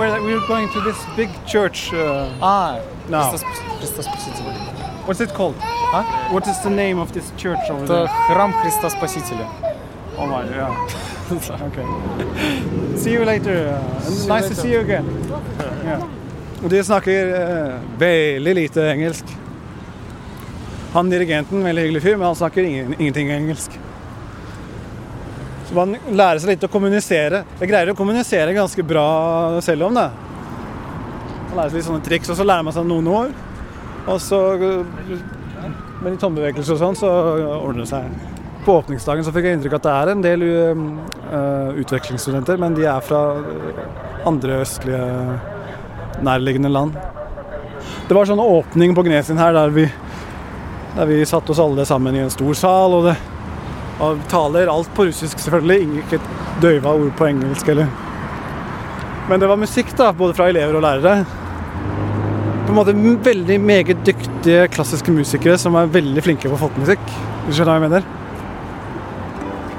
uh, 1.93 2.31
ah, 2.41 2.81
now. 3.09 3.31
Христос, 5.06 5.06
Христос 5.06 5.06
Спаситель. 5.06 5.06
what's 5.06 5.20
it 5.20 5.34
called? 5.34 5.54
Huh? 5.92 6.32
What 6.32 6.46
is 6.46 6.58
the 6.62 6.70
name 6.70 6.98
of 6.98 7.12
this 7.12 7.32
church 7.36 7.70
over 7.70 7.84
Это 7.84 7.94
there? 7.94 8.08
храм 8.28 8.52
Христа 8.52 8.90
Спасителя. 8.90 9.46
Oh 10.18 10.26
my, 10.26 10.44
yeah. 10.44 10.74
okay. 11.66 11.84
See 12.96 13.12
you 13.12 13.24
later. 13.24 13.68
Uh, 13.74 14.00
See 14.00 14.22
you 14.22 14.28
nice 14.28 14.48
to 14.48 14.50
later. 14.50 14.62
see 14.62 14.72
you 14.72 14.80
again. 14.80 15.04
Yeah. 15.84 16.02
Og 16.64 16.70
de 16.70 16.82
snakker 16.84 17.34
eh, 17.34 17.76
veldig 17.98 18.54
lite 18.54 18.82
engelsk. 18.92 19.24
Han 20.92 21.10
dirigenten, 21.10 21.62
veldig 21.64 21.82
hyggelig 21.82 22.02
fyr, 22.02 22.16
men 22.16 22.26
han 22.26 22.36
snakker 22.36 22.62
ingen, 22.62 22.94
ingenting 22.98 23.30
engelsk. 23.30 23.78
Så 25.68 25.74
man 25.74 25.96
lærer 26.10 26.38
seg 26.42 26.50
litt 26.50 26.66
å 26.66 26.68
kommunisere. 26.68 27.44
Jeg 27.60 27.70
greier 27.70 27.92
å 27.92 27.96
kommunisere 27.96 28.52
ganske 28.56 28.82
bra 28.84 29.60
selv 29.64 29.86
om 29.88 29.94
det. 29.96 30.08
Man 31.48 31.56
lærer 31.62 31.70
seg 31.70 31.78
litt 31.78 31.88
sånne 31.88 32.04
triks, 32.04 32.28
og 32.34 32.36
så 32.36 32.44
lærer 32.44 32.66
man 32.66 32.74
seg 32.76 32.88
noen 32.90 33.08
ord. 33.14 33.32
Og 34.05 34.21
så 34.21 34.39
med 34.55 36.13
litt 36.13 36.23
håndbevegelser 36.23 36.75
og 36.75 36.81
sånn, 36.81 36.97
så 36.99 37.11
ordner 37.57 37.83
det 37.83 37.89
seg. 37.89 38.09
På 38.65 38.79
åpningsdagen 38.79 39.25
så 39.25 39.33
fikk 39.33 39.47
jeg 39.47 39.59
inntrykk 39.59 39.77
av 39.77 39.81
at 39.81 39.85
det 39.85 39.95
er 39.95 40.11
en 40.11 40.23
del 40.25 40.45
uh, 40.45 41.69
utvekslingsstudenter, 41.81 42.59
men 42.61 42.77
de 42.77 42.87
er 42.89 43.05
fra 43.05 43.21
andre 44.25 44.61
østlige 44.63 45.03
nærliggende 46.25 46.71
land. 46.73 46.97
Det 48.05 48.17
var 48.17 48.29
sånn 48.29 48.41
åpning 48.41 48.93
på 48.97 49.05
Gnesien 49.05 49.41
her 49.41 49.53
der 49.57 49.73
vi, 49.73 49.85
der 50.95 51.09
vi 51.09 51.21
satte 51.29 51.53
oss 51.53 51.61
alle 51.61 51.85
sammen 51.89 52.17
i 52.17 52.21
en 52.25 52.33
stor 52.33 52.53
sal. 52.57 52.99
Og 52.99 53.09
det 53.09 53.15
og 54.03 54.19
taler 54.27 54.67
alt 54.67 54.89
på 54.95 55.05
russisk, 55.07 55.39
selvfølgelig. 55.39 56.01
Ikke 56.03 56.19
et 56.19 56.61
døyva 56.63 56.95
ord 56.97 57.13
på 57.17 57.29
engelsk 57.29 57.69
eller 57.71 57.87
Men 59.29 59.39
det 59.41 59.47
var 59.49 59.57
musikk, 59.57 59.89
da, 59.97 60.11
både 60.13 60.35
fra 60.37 60.49
elever 60.51 60.75
og 60.75 60.83
lærere. 60.85 61.44
På 62.75 62.81
en 62.83 62.97
måte 62.99 63.23
veldig 63.23 63.55
meget 63.63 64.01
dyktige 64.03 64.65
klassiske 64.67 65.13
musikere 65.15 65.55
som 65.55 65.77
er 65.79 65.87
veldig 65.93 66.19
flinke 66.25 66.49
på 66.51 66.57
folkemusikk. 66.59 67.05
Du 67.45 67.53
skjønner 67.55 67.71
hva 67.71 67.75
jeg 67.77 67.83
mener? 67.85 68.09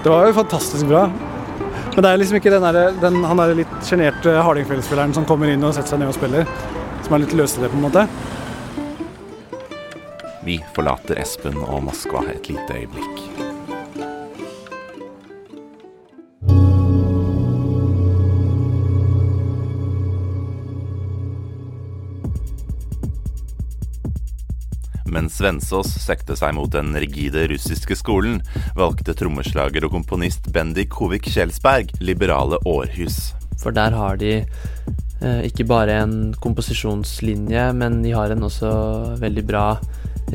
Det 0.01 0.15
var 0.15 0.25
jo 0.25 0.37
fantastisk 0.39 0.89
bra. 0.89 1.03
Men 1.11 2.01
det 2.01 2.09
er 2.09 2.23
liksom 2.23 2.41
ikke 2.41 2.55
den, 2.55 2.65
der, 2.65 2.97
den 3.03 3.21
han 3.21 3.43
der 3.43 3.53
litt 3.61 3.77
sjenerte 3.85 4.39
Hardingfjell-spilleren 4.41 5.13
som 5.13 5.29
kommer 5.29 5.53
inn 5.53 5.69
og 5.69 5.77
setter 5.77 5.93
seg 5.93 6.01
ned 6.07 6.15
og 6.15 6.17
spiller, 6.17 6.49
som 7.05 7.19
er 7.19 7.27
litt 7.27 7.37
løsere, 7.37 7.69
på 7.69 7.77
en 7.77 7.85
måte. 7.85 8.09
Vi 10.49 10.63
forlater 10.73 11.21
Espen 11.21 11.61
og 11.67 11.85
Moskva 11.91 12.25
et 12.33 12.49
lite 12.49 12.81
øyeblikk. 12.81 13.36
Mens 25.17 25.39
Svensås 25.41 25.95
søkte 26.03 26.35
seg 26.37 26.53
mot 26.59 26.69
den 26.69 26.91
rigide 27.01 27.47
russiske 27.49 27.97
skolen, 27.97 28.43
valgte 28.77 29.15
trommeslager 29.17 29.87
og 29.87 29.95
komponist 29.95 30.51
Bendik 30.53 30.93
Hovik 31.01 31.31
Kjelsberg 31.33 31.95
liberale 32.05 32.59
Århus. 32.69 33.33
For 33.57 33.73
der 33.73 33.97
har 33.97 34.19
de 34.21 34.35
eh, 34.43 35.41
ikke 35.49 35.65
bare 35.65 35.95
en 36.03 36.35
komposisjonslinje, 36.37 37.71
men 37.81 38.03
de 38.05 38.13
har 38.13 38.35
en 38.35 38.45
også 38.45 38.73
veldig 39.23 39.47
bra 39.49 39.65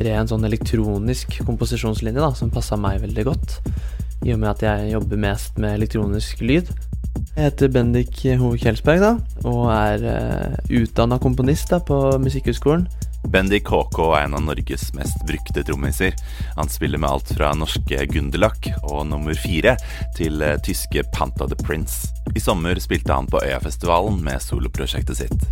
ren 0.02 0.26
sånn 0.26 0.48
elektronisk 0.48 1.38
komposisjonslinje, 1.46 2.18
da, 2.18 2.32
som 2.34 2.50
passa 2.50 2.74
meg 2.80 3.04
veldig 3.04 3.26
godt. 3.28 3.60
I 4.26 4.34
og 4.34 4.42
med 4.42 4.50
at 4.50 4.66
jeg 4.66 4.90
jobber 4.96 5.22
mest 5.28 5.62
med 5.62 5.76
elektronisk 5.78 6.42
lyd. 6.42 6.74
Jeg 7.36 7.52
heter 7.52 7.70
Bendik 7.70 8.18
Hovik 8.40 8.66
Kjelsberg, 8.66 9.06
da, 9.06 9.14
og 9.46 9.70
er 9.76 10.10
uh, 10.10 10.60
utdanna 10.82 11.22
komponist 11.22 11.70
da, 11.70 11.78
på 11.86 12.02
Musikkhøgskolen. 12.18 12.88
Bendik 13.28 13.64
KK 13.64 13.98
er 14.16 14.24
en 14.24 14.34
av 14.34 14.42
Norges 14.42 14.88
mest 14.96 15.22
brukte 15.26 15.62
trommiser. 15.64 16.16
Han 16.56 16.68
spiller 16.68 16.98
med 16.98 17.10
alt 17.10 17.30
fra 17.36 17.52
norske 17.54 18.06
Gunderlach 18.10 18.66
og 18.82 19.06
nummer 19.08 19.36
fire 19.38 19.76
til 20.18 20.42
eh, 20.42 20.58
tyske 20.66 21.04
Panta 21.14 21.46
the 21.48 21.56
Prince. 21.62 22.10
I 22.34 22.42
sommer 22.42 22.78
spilte 22.82 23.14
han 23.14 23.30
på 23.30 23.40
Øyafestivalen 23.44 24.18
med 24.26 24.42
soloprosjektet 24.42 25.22
sitt. 25.22 25.46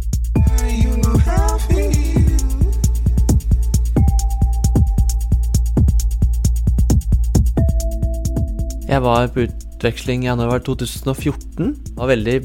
Jeg 8.91 9.05
var 9.07 9.29
på 9.31 9.47
utveksling 9.47 10.25
i 10.25 10.27
januar 10.27 10.65
2014. 10.67 11.77
Det 11.87 11.95
var 11.95 12.11
veldig 12.11 12.39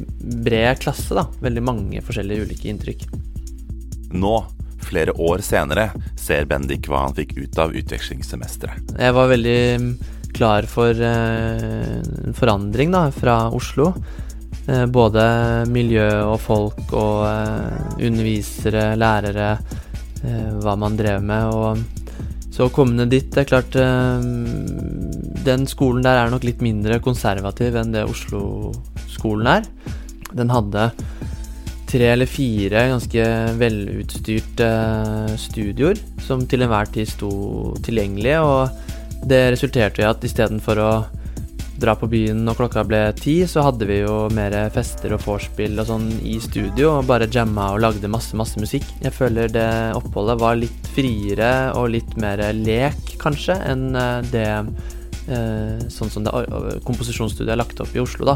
bred 0.46 0.84
klasse, 0.86 1.16
da. 1.18 1.26
Veldig 1.42 1.64
mange 1.66 2.04
forskjellige 2.06 2.46
ulike 2.46 2.70
inntrykk. 2.70 3.08
Nå, 4.16 4.36
flere 4.86 5.16
år 5.22 5.44
senere, 5.46 5.90
ser 6.20 6.48
Bendik 6.50 6.90
hva 6.90 7.06
han 7.08 7.16
fikk 7.18 7.36
ut 7.40 7.62
av 7.62 7.74
utvekslingssemesteret. 7.76 8.96
Jeg 9.00 9.16
var 9.16 9.32
veldig 9.32 9.60
mm, 9.82 9.90
klar 10.36 10.68
for 10.70 10.94
eh, 10.94 11.98
en 12.26 12.38
forandring 12.38 12.94
da, 12.96 13.08
fra 13.16 13.40
Oslo. 13.56 13.92
Eh, 14.66 14.86
både 14.90 15.26
miljø 15.70 16.08
og 16.26 16.40
folk 16.42 16.94
og 16.94 17.26
eh, 17.30 17.92
undervisere, 18.08 18.88
lærere, 19.00 19.52
eh, 20.24 20.50
hva 20.64 20.78
man 20.80 20.98
drev 21.00 21.26
med. 21.26 21.52
Og 21.54 21.96
så 22.56 22.70
å 22.70 22.72
komme 22.72 22.96
ned 22.96 23.12
dit 23.12 23.26
Det 23.28 23.42
er 23.42 23.50
klart 23.50 23.76
eh, 23.76 24.28
Den 25.44 25.66
skolen 25.68 26.06
der 26.06 26.22
er 26.22 26.32
nok 26.32 26.46
litt 26.48 26.62
mindre 26.64 27.02
konservativ 27.04 27.76
enn 27.82 27.92
det 27.96 28.06
Oslo-skolen 28.08 29.52
er. 29.58 29.70
Den 30.36 30.52
hadde 30.52 30.90
tre 31.90 32.08
eller 32.14 32.30
fire 32.30 32.88
ganske 32.92 33.26
velutstyrte 33.60 34.70
studioer 35.40 36.00
som 36.26 36.46
til 36.50 36.66
enhver 36.66 36.90
tid 36.94 37.10
sto 37.10 37.32
tilgjengelige, 37.86 38.42
og 38.42 39.26
det 39.30 39.46
resulterte 39.56 40.04
i 40.04 40.10
at 40.10 40.26
istedenfor 40.26 40.82
å 40.82 40.92
dra 41.80 41.96
på 42.00 42.08
byen 42.08 42.44
når 42.48 42.58
klokka 42.60 42.84
ble 42.88 43.02
ti, 43.20 43.36
så 43.50 43.66
hadde 43.68 43.88
vi 43.90 44.00
jo 44.00 44.26
mer 44.34 44.54
fester 44.74 45.16
og 45.16 45.24
vorspiel 45.26 45.76
og 45.82 45.90
sånn 45.90 46.08
i 46.24 46.38
studio, 46.44 46.98
og 47.00 47.10
bare 47.10 47.30
jamma 47.32 47.72
og 47.74 47.82
lagde 47.84 48.12
masse, 48.12 48.36
masse 48.38 48.60
musikk. 48.62 48.86
Jeg 49.04 49.16
føler 49.16 49.52
det 49.52 49.70
oppholdet 49.98 50.40
var 50.42 50.60
litt 50.60 50.92
friere 50.96 51.52
og 51.76 51.92
litt 51.98 52.16
mer 52.22 52.44
lek, 52.56 53.18
kanskje, 53.22 53.60
enn 53.72 53.90
eh, 54.00 54.22
det 54.32 54.48
eh, 54.48 54.94
sånn 55.26 56.12
som 56.14 56.24
det 56.26 56.34
ar- 56.38 56.80
komposisjonsstudiet 56.86 57.54
er 57.56 57.58
lagt 57.58 57.80
opp 57.82 57.96
i 57.96 58.02
Oslo, 58.04 58.28
da. 58.30 58.36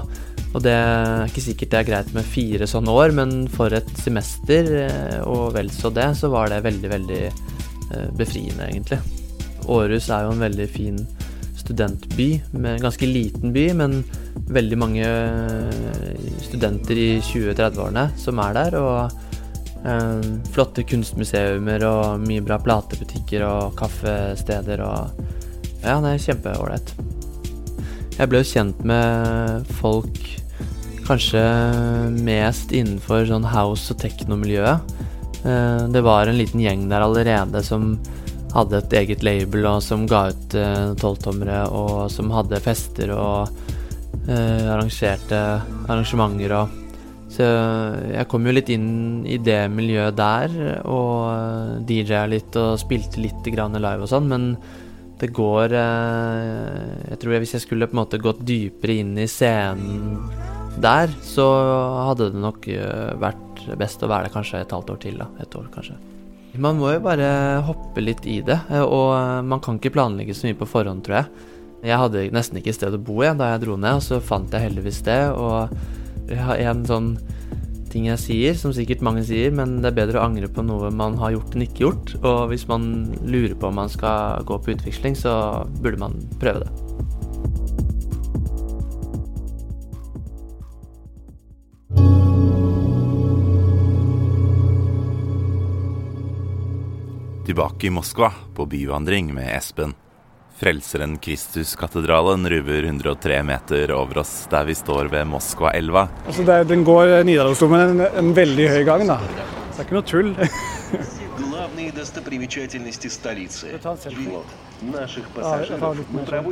Og 0.55 0.63
det 0.65 0.73
er 0.73 1.27
ikke 1.29 1.43
sikkert 1.45 1.69
det 1.69 1.79
er 1.79 1.87
greit 1.91 2.13
med 2.15 2.25
fire 2.25 2.65
sånne 2.69 2.89
år, 2.89 3.13
men 3.13 3.47
for 3.53 3.69
et 3.77 3.89
semester, 4.01 4.71
eh, 4.87 5.19
og 5.29 5.53
vel 5.53 5.69
så 5.69 5.91
det, 5.93 6.07
så 6.17 6.31
var 6.33 6.49
det 6.49 6.63
veldig, 6.65 6.89
veldig 6.89 7.21
eh, 7.29 8.09
befriende, 8.17 8.65
egentlig. 8.71 8.99
Århus 9.69 10.09
er 10.09 10.25
jo 10.25 10.33
en 10.33 10.41
veldig 10.47 10.69
fin 10.73 10.97
studentby, 11.59 12.29
en 12.57 12.67
ganske 12.81 13.05
liten 13.05 13.53
by, 13.53 13.67
men 13.77 13.99
veldig 14.49 14.77
mange 14.81 15.05
eh, 15.05 16.29
studenter 16.47 16.97
i 16.97 17.09
20-30-årene 17.21 18.07
som 18.17 18.41
er 18.41 18.57
der, 18.57 18.77
og 18.81 19.85
eh, 19.85 20.29
flotte 20.55 20.87
kunstmuseumer 20.89 21.85
og 21.85 22.23
mye 22.25 22.41
bra 22.41 22.57
platebutikker 22.63 23.45
og 23.45 23.75
kaffesteder 23.77 24.81
og 24.87 25.27
Ja, 25.79 25.99
det 26.03 26.11
er 26.11 26.23
kjempeålreit. 26.25 26.93
Jeg 28.19 28.27
ble 28.27 28.41
jo 28.41 28.49
kjent 28.49 28.81
med 28.87 29.69
folk 29.79 30.17
kanskje 31.07 31.41
mest 32.19 32.73
innenfor 32.75 33.23
sånn 33.29 33.47
house- 33.47 33.93
og 33.93 34.01
teknomiljøet. 34.01 34.91
Eh, 35.45 35.87
Det 35.87 36.01
var 36.03 36.27
en 36.27 36.37
liten 36.37 36.59
gjeng 36.59 36.89
der 36.89 37.01
allerede 37.01 37.63
som 37.63 37.97
hadde 38.53 38.77
et 38.77 38.93
eget 38.93 39.23
label, 39.23 39.65
og 39.65 39.81
som 39.81 40.05
ga 40.05 40.29
ut 40.29 40.55
eh, 40.55 40.93
tolvtommere, 40.95 41.69
og 41.71 42.11
som 42.11 42.29
hadde 42.29 42.59
fester 42.59 43.13
og 43.15 43.49
eh, 44.27 44.67
arrangerte 44.67 45.61
arrangementer 45.87 46.51
og 46.51 46.69
Så 47.29 47.45
jeg 48.09 48.25
kom 48.27 48.45
jo 48.47 48.51
litt 48.51 48.69
inn 48.73 49.23
i 49.23 49.37
det 49.37 49.69
miljøet 49.69 50.15
der, 50.17 50.81
og 50.89 51.85
DJ-a 51.85 52.25
litt 52.25 52.55
og 52.57 52.79
spilte 52.81 53.21
litt 53.21 53.45
live 53.45 54.01
og 54.01 54.09
sånn, 54.09 54.27
men 54.27 54.57
det 55.19 55.31
går 55.35 55.73
eh, 55.75 57.09
Jeg 57.11 57.19
tror 57.21 57.33
jeg, 57.33 57.43
hvis 57.43 57.55
jeg 57.57 57.65
skulle 57.65 57.89
på 57.89 57.97
en 57.97 58.03
måte 58.03 58.21
gått 58.21 58.45
dypere 58.47 58.99
inn 59.01 59.17
i 59.19 59.27
scenen 59.29 60.19
der, 60.79 61.11
så 61.25 61.45
hadde 62.07 62.29
det 62.31 62.39
nok 62.39 62.67
eh, 62.71 63.09
vært 63.19 63.65
best 63.79 64.03
å 64.05 64.07
være 64.07 64.29
der 64.29 64.35
kanskje 64.37 64.61
et 64.63 64.71
halvt 64.71 64.93
år 64.93 64.99
til, 65.03 65.17
da. 65.19 65.27
Et 65.43 65.57
år, 65.59 65.65
kanskje. 65.73 65.97
Man 66.59 66.79
må 66.79 66.93
jo 66.93 67.01
bare 67.03 67.27
hoppe 67.67 68.01
litt 68.03 68.23
i 68.29 68.39
det, 68.45 68.57
eh, 68.71 68.85
og 68.85 69.43
man 69.49 69.59
kan 69.63 69.79
ikke 69.79 69.91
planlegge 69.97 70.37
så 70.37 70.47
mye 70.47 70.59
på 70.59 70.69
forhånd, 70.69 71.03
tror 71.03 71.19
jeg. 71.19 71.47
Jeg 71.89 71.99
hadde 71.99 72.23
nesten 72.35 72.61
ikke 72.61 72.75
sted 72.75 72.95
å 72.95 73.01
bo 73.01 73.19
igjen 73.23 73.39
da 73.39 73.51
jeg 73.53 73.65
dro 73.65 73.75
ned, 73.79 73.99
og 73.99 74.05
så 74.05 74.21
fant 74.23 74.55
jeg 74.55 74.69
heldigvis 74.69 75.03
det, 75.07 75.19
og 75.35 75.75
jeg 76.29 76.41
har 76.45 76.63
en 76.71 76.85
sånn 76.87 77.11
ting 77.89 78.07
jeg 78.09 78.21
sier, 78.21 78.57
som 78.57 78.73
sikkert 78.75 79.03
mange 79.05 79.23
sier, 79.27 79.53
men 79.55 79.79
det 79.83 79.91
er 79.91 79.97
bedre 80.01 80.21
å 80.21 80.27
angre 80.27 80.49
på 80.51 80.63
noe 80.65 80.91
man 80.93 81.17
har 81.21 81.33
gjort 81.35 81.55
enn 81.55 81.65
ikke 81.65 81.85
gjort. 81.85 82.13
Og 82.21 82.49
hvis 82.51 82.67
man 82.69 82.83
lurer 83.25 83.55
på 83.57 83.69
om 83.69 83.79
man 83.81 83.91
skal 83.91 84.45
gå 84.47 84.59
på 84.61 84.75
utveksling, 84.75 85.17
så 85.17 85.65
burde 85.81 86.01
man 86.01 86.19
prøve 86.41 86.65
det. 86.65 86.71
Tilbake 97.49 97.87
i 97.89 97.89
Moskva 97.89 98.29
på 98.53 98.69
byvandring 98.69 99.33
med 99.33 99.49
Espen. 99.55 99.97
Frelseren 100.59 101.17
Kristus-katedralen 101.23 102.49
ruver 102.51 102.83
103 102.83 103.43
meter 103.47 103.93
over 103.95 104.17
oss 104.25 104.33
der 104.51 104.65
vi 104.67 104.75
står 104.75 105.07
ved 105.13 105.29
Moskvaelva. 105.31 106.09
Altså 106.25 106.43
er, 106.43 106.65
den 106.67 106.83
går 106.83 107.13
eh, 107.13 107.23
Nidarosdomen 107.29 107.93
en, 107.93 108.01
en 108.19 108.33
veldig 108.35 108.65
høy 108.73 108.83
gang, 108.89 109.05
da. 109.07 109.15
Så 109.23 109.77
det 109.77 109.79
er 109.79 109.87
ikke 109.87 109.95
noe 109.95 110.09
tull. 110.09 110.33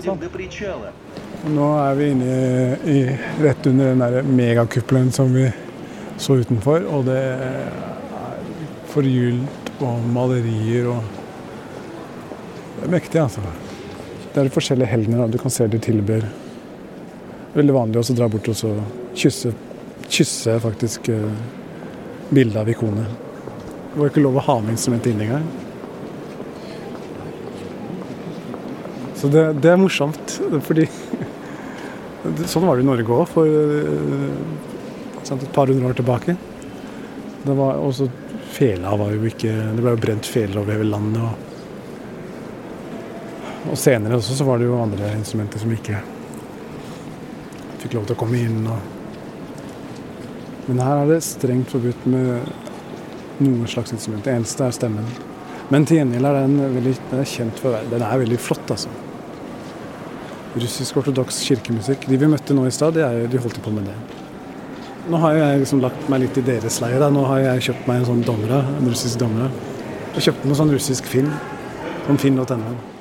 Sånn. 0.08 1.52
Nå 1.58 1.68
er 1.84 2.00
vi 2.00 2.10
inne 2.16 2.40
i, 2.88 2.98
rett 3.44 3.70
under 3.74 3.92
den 3.92 4.06
der 4.06 4.32
megakuppelen 4.40 5.12
som 5.12 5.36
vi 5.36 5.50
så 6.16 6.40
utenfor. 6.40 6.88
Og 6.96 7.08
det 7.12 7.20
er 7.20 7.72
forgylt 8.96 9.72
og 9.84 10.12
malerier 10.16 10.94
og 10.96 11.16
Det 12.78 12.86
er 12.86 12.92
mektig, 12.94 13.20
altså. 13.20 13.42
Det 14.38 14.44
er 14.44 14.54
forskjellige 14.54 14.92
helgener 14.92 15.32
du 15.34 15.40
kan 15.42 15.50
se 15.50 15.66
de 15.66 15.80
tilbyr. 15.82 16.28
Veldig 17.56 17.74
vanlig 17.74 17.98
å 18.04 18.14
dra 18.20 18.28
bort 18.30 18.46
og 18.52 18.58
så 18.60 18.70
kysse, 19.18 19.50
kysse 20.14 20.54
faktisk 20.62 21.10
eh, 21.10 21.32
bildet 22.30 22.60
av 22.62 22.70
ikonet. 22.70 23.16
Det 23.96 23.98
var 23.98 24.12
ikke 24.12 24.22
lov 24.22 24.38
å 24.38 24.44
ha 24.46 24.58
med 24.62 24.76
instrumentet 24.76 25.10
inn 25.10 25.24
engang. 25.26 25.48
Så 29.18 29.34
det, 29.34 29.48
det 29.66 29.74
er 29.74 29.82
morsomt, 29.82 30.38
fordi 30.70 30.86
Sånn 32.52 32.70
var 32.70 32.78
det 32.78 32.86
i 32.86 32.92
Norge 32.92 33.18
òg 33.18 33.26
for 33.34 33.50
eh, 33.50 34.40
sant, 35.26 35.42
et 35.42 35.54
par 35.58 35.74
hundre 35.74 35.90
år 35.90 35.98
tilbake. 35.98 36.38
Det 37.42 37.58
var 37.58 37.82
også 37.82 38.12
Fela 38.54 38.94
var 39.02 39.12
jo 39.12 39.26
ikke 39.28 39.50
Det 39.50 39.82
ble 39.82 39.92
jo 39.96 40.00
brent 40.02 40.30
feler 40.30 40.62
over 40.62 40.78
hele 40.78 40.94
landet. 40.94 41.26
Og, 41.26 41.47
og 43.72 43.78
senere 43.80 44.18
også 44.18 44.38
så 44.38 44.46
var 44.48 44.60
det 44.60 44.68
jo 44.70 44.78
andre 44.80 45.12
instrumenter 45.18 45.62
som 45.62 45.74
ikke 45.74 46.00
fikk 47.82 47.98
lov 47.98 48.08
til 48.08 48.18
å 48.18 48.20
komme 48.20 48.40
inn. 48.42 48.62
Og, 48.68 48.80
men 50.68 50.84
her 50.84 51.02
er 51.02 51.12
det 51.12 51.22
strengt 51.26 51.72
forbudt 51.74 52.08
med 52.12 52.52
noe 53.44 53.68
slags 53.70 53.94
instrument. 53.96 54.26
Det 54.26 54.34
eneste 54.34 54.66
er 54.66 54.76
stemmen. 54.76 55.10
Men 55.72 55.86
til 55.88 56.00
gjengjeld 56.00 56.30
er 56.30 56.40
den 56.40 56.58
veldig 56.78 56.96
den 57.12 57.22
er 57.22 57.28
kjent 57.28 57.60
for 57.60 57.76
være 57.76 57.92
Den 57.92 58.06
er 58.08 58.22
veldig 58.24 58.40
flott, 58.40 58.72
altså. 58.72 58.92
Russisk-ortodoks 60.58 61.42
kirkemusikk. 61.46 62.08
De 62.10 62.18
vi 62.18 62.30
møtte 62.32 62.56
nå 62.56 62.66
i 62.66 62.74
stad, 62.74 62.98
de, 62.98 63.42
holdt 63.44 63.60
på 63.64 63.74
med 63.76 63.90
det. 63.92 63.98
Nå 65.12 65.20
har 65.24 65.38
jeg 65.38 65.62
liksom 65.62 65.84
lagt 65.84 66.10
meg 66.12 66.24
litt 66.26 66.40
i 66.40 66.46
deres 66.48 66.82
leir. 66.84 67.04
Nå 67.14 67.24
har 67.30 67.44
jeg 67.44 67.70
kjøpt 67.70 67.88
meg 67.88 68.02
en 68.02 68.10
sånn 68.10 68.26
domra, 68.28 68.64
en 68.80 68.90
russisk 68.90 69.22
domra. 69.22 69.52
Jeg 70.18 70.30
kjøpte 70.30 70.50
noe 70.50 70.60
sånn 70.60 70.74
russisk 70.74 71.08
film. 71.12 71.34
Sånn 72.08 72.24
finn.no. 72.24 72.97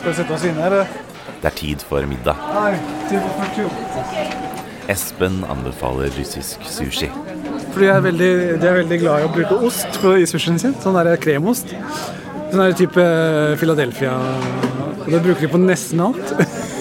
Skal 0.00 0.14
vi 0.14 0.16
sette 0.16 0.32
oss 0.32 0.44
inne, 0.48 0.64
eller? 0.64 0.92
Det 1.42 1.48
er 1.50 1.56
tid 1.58 1.82
for 1.84 2.06
middag. 2.08 2.38
Nei, 2.54 2.70
tid 3.10 3.24
for 3.36 3.50
tur. 3.52 4.38
Espen 4.88 5.42
anbefaler 5.52 6.08
russisk 6.16 6.64
sushi. 6.64 7.10
Fordi 7.74 7.84
jeg 7.84 7.92
er 7.94 8.06
veldig, 8.06 8.30
de 8.62 8.70
er 8.70 8.78
veldig 8.78 8.98
glad 9.02 9.20
i 9.20 9.26
å 9.28 9.32
bruke 9.34 9.58
ost 9.68 9.98
på, 10.00 10.14
i 10.16 10.24
sushien 10.28 10.56
sin. 10.62 10.72
Sånn 10.80 10.96
der 10.96 11.20
kremost. 11.20 11.74
Sånn 12.48 12.62
der 12.62 12.72
type 12.80 13.04
Philadelphia. 13.60 14.14
Og 15.04 15.10
det 15.12 15.20
bruker 15.26 15.44
de 15.44 15.52
på 15.52 15.60
nesten 15.66 16.00
alt. 16.08 16.32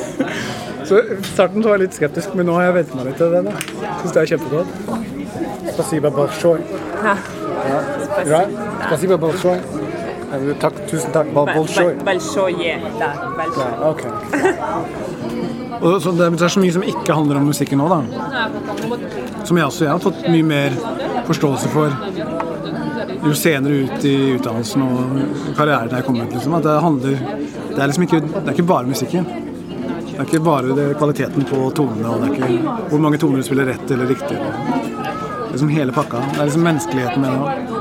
Så 0.87 1.03
I 1.03 1.19
starten 1.27 1.59
så 1.59 1.69
var 1.69 1.75
jeg 1.75 1.89
litt 1.89 1.99
skeptisk, 1.99 2.31
men 2.39 2.47
nå 2.47 2.55
har 2.55 2.69
jeg 2.69 2.77
vent 2.79 2.95
meg 2.97 3.11
litt 3.11 3.19
til 3.19 3.35
det. 3.35 3.57
Syns 3.99 4.15
det 4.15 4.23
er 4.23 4.31
kjempegodt. 4.31 5.75
Spasiba 5.75 6.09
bolshoi. 6.15 6.55
Ja. 7.03 7.19
Ja. 8.31 8.41
Spasiba 8.87 9.19
balshoi. 9.21 9.59
Eh, 10.33 10.55
takk, 10.59 10.73
tusen 10.89 11.11
takk. 11.11 11.27
Bolsjoj? 11.33 11.95
Bolsjoje. 12.05 12.79
Ja, 12.99 13.89
ok. 13.89 14.01
Og 15.81 16.01
så 16.01 16.11
det, 16.11 16.27
er 16.41 16.51
så 16.51 16.59
mye 16.61 16.75
som 16.75 16.83
ikke 16.83 17.15
handler 17.15 17.39
om 17.39 17.47
musikken 17.49 17.79
nå, 17.81 17.87
da. 17.89 18.01
Som 19.47 19.57
jeg 19.57 19.65
også 19.65 19.85
jeg 19.87 19.93
har 19.93 20.01
fått 20.03 20.25
mye 20.27 20.45
mer 20.45 20.75
forståelse 21.29 21.71
for 21.73 21.95
jo 23.19 23.33
senere 23.35 23.83
ut 23.85 24.05
i 24.07 24.15
utdannelsen 24.35 24.83
og 24.85 25.55
karrieren 25.57 25.95
jeg 25.97 26.05
kom 26.07 26.19
ut. 26.19 26.33
Liksom, 26.33 26.57
at 26.59 26.67
det 26.67 26.77
handler 26.83 27.17
Det 27.69 27.83
er 27.83 27.87
liksom 27.87 28.03
ikke, 28.03 28.19
det 28.19 28.45
er 28.45 28.53
ikke 28.53 28.67
bare 28.69 28.89
musikken. 28.89 29.25
Det 30.09 30.17
er 30.19 30.25
ikke 30.27 30.43
bare 30.43 30.75
det, 30.75 30.87
kvaliteten 30.99 31.45
på 31.47 31.69
tonene 31.75 32.09
og 32.11 32.21
det 32.21 32.29
er 32.29 32.33
ikke 32.35 32.77
hvor 32.91 32.99
mange 32.99 33.17
toner 33.21 33.39
du 33.39 33.47
spiller 33.47 33.69
rett 33.71 33.91
eller 33.91 34.09
riktig. 34.09 34.37
Det 34.37 34.45
er 34.45 35.51
Liksom 35.51 35.69
hele 35.73 35.91
pakka. 35.91 36.19
Det 36.33 36.39
er 36.41 36.49
liksom 36.49 36.65
menneskeligheten 36.67 37.21
med 37.21 37.31
det 37.31 37.39
òg. 37.39 37.78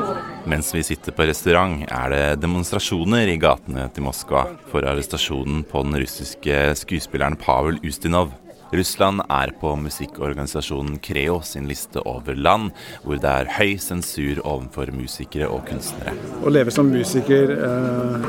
Mens 0.48 0.70
vi 0.72 0.80
sitter 0.80 1.12
på 1.12 1.26
restaurant, 1.28 1.82
er 1.92 2.12
det 2.12 2.40
demonstrasjoner 2.40 3.28
i 3.28 3.36
gatene 3.40 3.82
til 3.92 4.06
Moskva 4.06 4.46
for 4.70 4.86
arrestasjonen 4.88 5.60
på 5.68 5.82
den 5.84 5.98
russiske 6.00 6.60
skuespilleren 6.80 7.36
Pavel 7.36 7.76
Ustinov. 7.84 8.30
Russland 8.72 9.20
er 9.28 9.52
på 9.60 9.74
musikkorganisasjonen 9.76 10.96
Creo 11.04 11.42
sin 11.44 11.68
liste 11.68 12.00
over 12.08 12.36
land 12.36 12.72
hvor 13.04 13.20
det 13.20 13.28
er 13.28 13.52
høy 13.58 13.76
sensur 13.80 14.40
overfor 14.40 14.88
musikere 14.96 15.50
og 15.52 15.68
kunstnere. 15.68 16.16
å 16.40 16.52
leve 16.52 16.72
som 16.72 16.88
musiker 16.92 17.52
eh, 17.52 18.28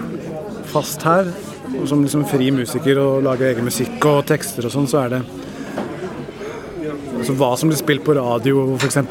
fast 0.75 1.08
her, 1.08 1.32
og 1.71 1.88
som 1.88 2.03
liksom 2.03 2.27
fri 2.27 2.51
musiker 2.51 2.99
og 2.99 3.23
lage 3.32 3.47
egen 3.47 3.71
musikk 3.71 4.12
og 4.12 4.25
tekster 4.27 4.67
og 4.67 4.75
sånn, 4.75 4.91
så 4.91 5.05
er 5.05 5.15
det 5.15 5.25
altså 7.15 7.39
hva 7.39 7.53
som 7.55 7.71
blir 7.71 7.79
spilt 7.79 8.03
på 8.03 8.19
radio 8.19 8.73
f.eks.? 8.75 9.03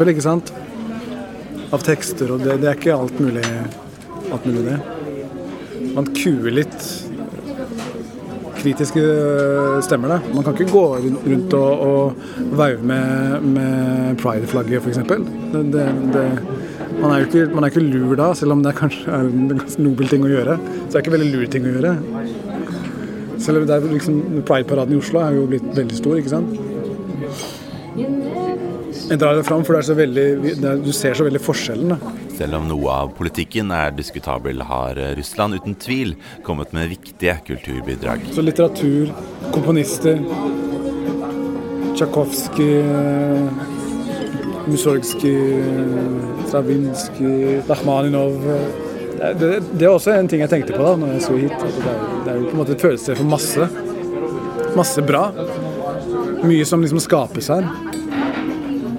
Av 1.68 1.83
tekster, 1.85 2.31
og 2.33 2.40
det, 2.44 2.61
det 2.62 2.70
er 2.70 2.78
ikke 2.78 2.96
alt 2.96 3.18
mulig, 3.20 3.44
alt 4.33 4.46
mulig 4.48 4.64
det. 4.70 4.78
Man 5.94 6.09
kuer 6.16 6.54
litt 6.54 6.78
kritiske 8.59 9.02
stemmer, 9.87 10.14
da. 10.16 10.18
Man 10.35 10.44
kan 10.46 10.57
ikke 10.57 10.72
gå 10.72 10.85
rundt 11.04 11.57
og, 11.59 11.85
og 11.88 12.54
veive 12.59 12.88
med, 12.90 13.44
med 13.54 14.18
pride-flagget, 14.22 14.83
f.eks. 14.83 14.98
Man 16.98 17.12
er 17.12 17.20
jo 17.20 17.28
ikke, 17.28 17.44
man 17.54 17.62
er 17.62 17.70
ikke 17.70 17.85
lur 17.85 18.16
da, 18.18 18.33
selv 18.35 18.57
om 18.57 18.64
det 18.64 18.72
er 18.72 18.81
kanskje 18.81 19.12
er 19.14 19.28
en 19.28 19.52
ganske 19.52 19.85
nobel 19.85 20.11
ting 20.11 20.24
å 20.26 20.33
gjøre. 20.33 20.59
Så 20.59 20.88
det 20.88 20.96
er 20.98 21.04
ikke 21.04 21.14
veldig 21.14 21.31
lur 21.35 21.52
ting 21.52 21.68
å 21.68 21.76
gjøre. 21.76 21.94
Selv 23.38 23.62
om 23.62 23.92
liksom, 23.92 24.18
Pride-paraden 24.48 24.96
i 24.96 24.98
Oslo 24.98 25.22
er 25.22 25.38
jo 25.38 25.46
blitt 25.52 25.70
veldig 25.76 26.00
stor, 26.00 26.18
ikke 26.18 26.35
sant. 26.35 26.50
Jeg 29.09 29.21
drar 29.23 29.38
det 29.38 29.44
fram, 29.49 29.62
for 29.64 29.73
det 29.73 29.81
er 29.81 29.87
så 29.88 29.94
veldig, 29.97 30.25
det 30.44 30.68
er, 30.68 30.81
du 30.85 30.90
ser 30.92 31.14
så 31.16 31.25
veldig 31.25 31.40
forskjellen. 31.40 31.94
da. 31.94 32.12
Selv 32.37 32.59
om 32.59 32.66
noe 32.68 32.92
av 32.92 33.14
politikken 33.16 33.73
er 33.73 33.94
diskutabel, 33.97 34.61
har 34.68 35.01
Russland 35.16 35.57
uten 35.57 35.77
tvil 35.81 36.12
kommet 36.47 36.75
med 36.77 36.90
viktige 36.92 37.38
kulturbidrag. 37.47 38.27
Så 38.35 38.44
litteratur, 38.44 39.14
komponister 39.55 40.21
Tsjajkovskij, 41.97 42.85
Musorgskij, 44.68 45.64
Stravinskij, 46.51 47.62
Rachmaninov 47.71 48.37
det, 49.18 49.35
det, 49.40 49.49
det 49.73 49.87
er 49.87 49.90
også 49.90 50.12
en 50.14 50.29
ting 50.31 50.44
jeg 50.44 50.51
tenkte 50.53 50.77
på 50.77 50.85
da 50.85 50.94
når 51.01 51.16
jeg 51.16 51.25
skulle 51.25 51.49
hit. 51.49 51.59
at 51.59 51.79
Det 51.79 51.90
er, 51.90 52.03
det 52.25 52.33
er 52.33 52.37
jo 52.38 52.44
på 52.44 52.55
en 52.55 52.61
måte 52.61 52.77
et 52.77 52.85
følelsessted 52.85 53.18
for 53.18 53.31
masse. 53.33 53.68
Masse 54.79 55.03
bra. 55.03 55.25
Mye 56.47 56.66
som 56.68 56.85
liksom 56.85 57.03
skapes 57.03 57.51
her. 57.51 57.66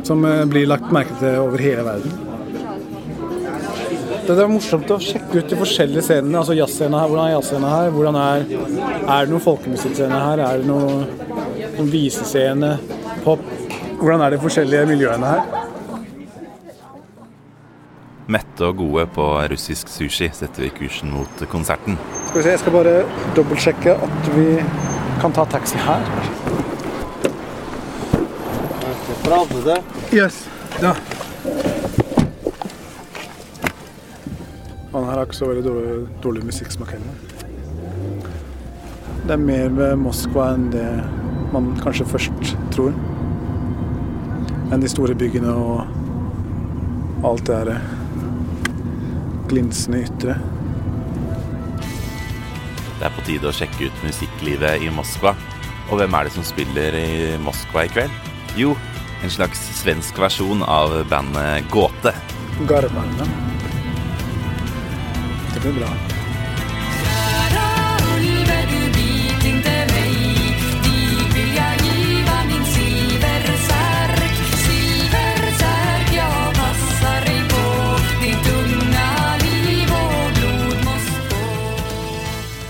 Som 0.10 0.26
eh, 0.26 0.42
blir 0.50 0.66
lagt 0.70 0.90
merke 0.94 1.14
til 1.22 1.38
over 1.44 1.62
hele 1.62 1.86
verden. 1.86 2.18
Det 4.30 4.36
er 4.38 4.50
morsomt 4.50 4.90
å 4.94 5.00
sjekke 5.02 5.42
ut 5.42 5.48
de 5.50 5.58
forskjellige 5.58 6.04
scenene. 6.06 6.38
altså 6.38 6.54
jazzscena 6.58 7.00
her, 7.02 7.10
Hvordan 7.10 7.26
er 7.28 7.32
jazzscena 7.34 7.70
her? 7.76 7.88
Hvordan 7.94 8.18
er, 8.22 8.44
er 9.02 9.26
det 9.26 9.34
noen 9.34 9.46
folkemusikkscene 9.46 10.20
her? 10.22 10.42
Er 10.46 10.62
det 10.62 10.70
noen, 10.70 11.08
noen 11.78 11.90
visescene? 11.90 12.76
Pop? 13.24 13.42
Hvordan 14.00 14.22
er 14.26 14.36
de 14.36 14.42
forskjellige 14.44 14.86
miljøene 14.90 15.32
her? 15.34 15.58
Mette 18.30 18.70
og 18.70 18.78
gode 18.84 19.08
på 19.16 19.26
russisk 19.50 19.90
sushi 19.90 20.30
setter 20.38 20.68
vi 20.68 20.70
kursen 20.78 21.10
mot 21.14 21.46
konserten. 21.50 21.98
Skal 22.28 22.38
vi 22.38 22.44
se, 22.46 22.54
Jeg 22.54 22.62
skal 22.66 22.78
bare 22.78 22.96
dobbeltsjekke 23.38 23.98
at 23.98 24.30
vi 24.36 24.48
kan 25.22 25.34
ta 25.34 25.46
taxi 25.50 25.82
her. 25.90 26.06
Правда, 29.25 29.61
да? 29.65 29.77
Yes. 30.17 30.49
Ja. 30.83 30.95
Han 34.93 35.05
her 35.05 35.17
har 35.17 35.25
ikke 35.27 35.37
så 35.37 35.49
veldig 35.51 35.65
dårlig, 35.65 35.95
dårlig 36.23 36.45
musikksmak 36.47 36.93
heller. 36.95 37.15
Det 39.25 39.33
er 39.35 39.41
mer 39.41 39.73
ved 39.75 39.97
Moskva 39.99 40.53
enn 40.55 40.69
det 40.71 40.87
man 41.55 41.73
kanskje 41.81 42.07
først 42.07 42.55
tror. 42.75 42.93
Enn 44.71 44.83
de 44.83 44.91
store 44.91 45.17
byggene 45.19 45.51
og 45.51 47.25
alt 47.25 47.47
det 47.49 47.61
der 47.71 47.81
glinsende 49.51 50.05
ytre. 50.05 50.37
Det 53.01 53.09
er 53.09 53.17
på 53.17 53.25
tide 53.27 53.51
å 53.51 53.55
sjekke 53.57 53.89
ut 53.89 54.07
musikklivet 54.07 54.85
i 54.85 54.93
Moskva. 54.95 55.35
Og 55.91 55.99
hvem 56.01 56.15
er 56.17 56.29
det 56.29 56.37
som 56.37 56.47
spiller 56.47 56.95
i 56.97 57.09
Moskva 57.43 57.85
i 57.89 57.91
kveld? 57.93 58.15
Jo, 58.57 58.77
en 59.24 59.30
slags 59.30 59.60
svensk 59.82 60.20
versjon 60.20 60.64
av 60.64 61.06
bandet 61.10 61.70
Gåte. 61.72 62.14
Garbarna. 62.68 63.28
Det 65.54 65.60
blir 65.60 65.74
bra. 65.74 65.90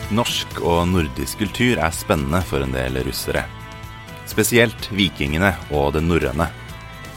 Norsk 0.09 0.57
og 0.65 0.87
nordisk 0.89 1.39
kultur 1.39 1.77
er 1.79 1.93
spennende 1.95 2.41
for 2.43 2.65
en 2.65 2.73
del 2.73 2.97
russere. 3.05 3.45
Spesielt 4.39 4.85
vikingene 4.95 5.49
og 5.75 5.89
det 5.97 5.99
norrøne. 5.99 6.45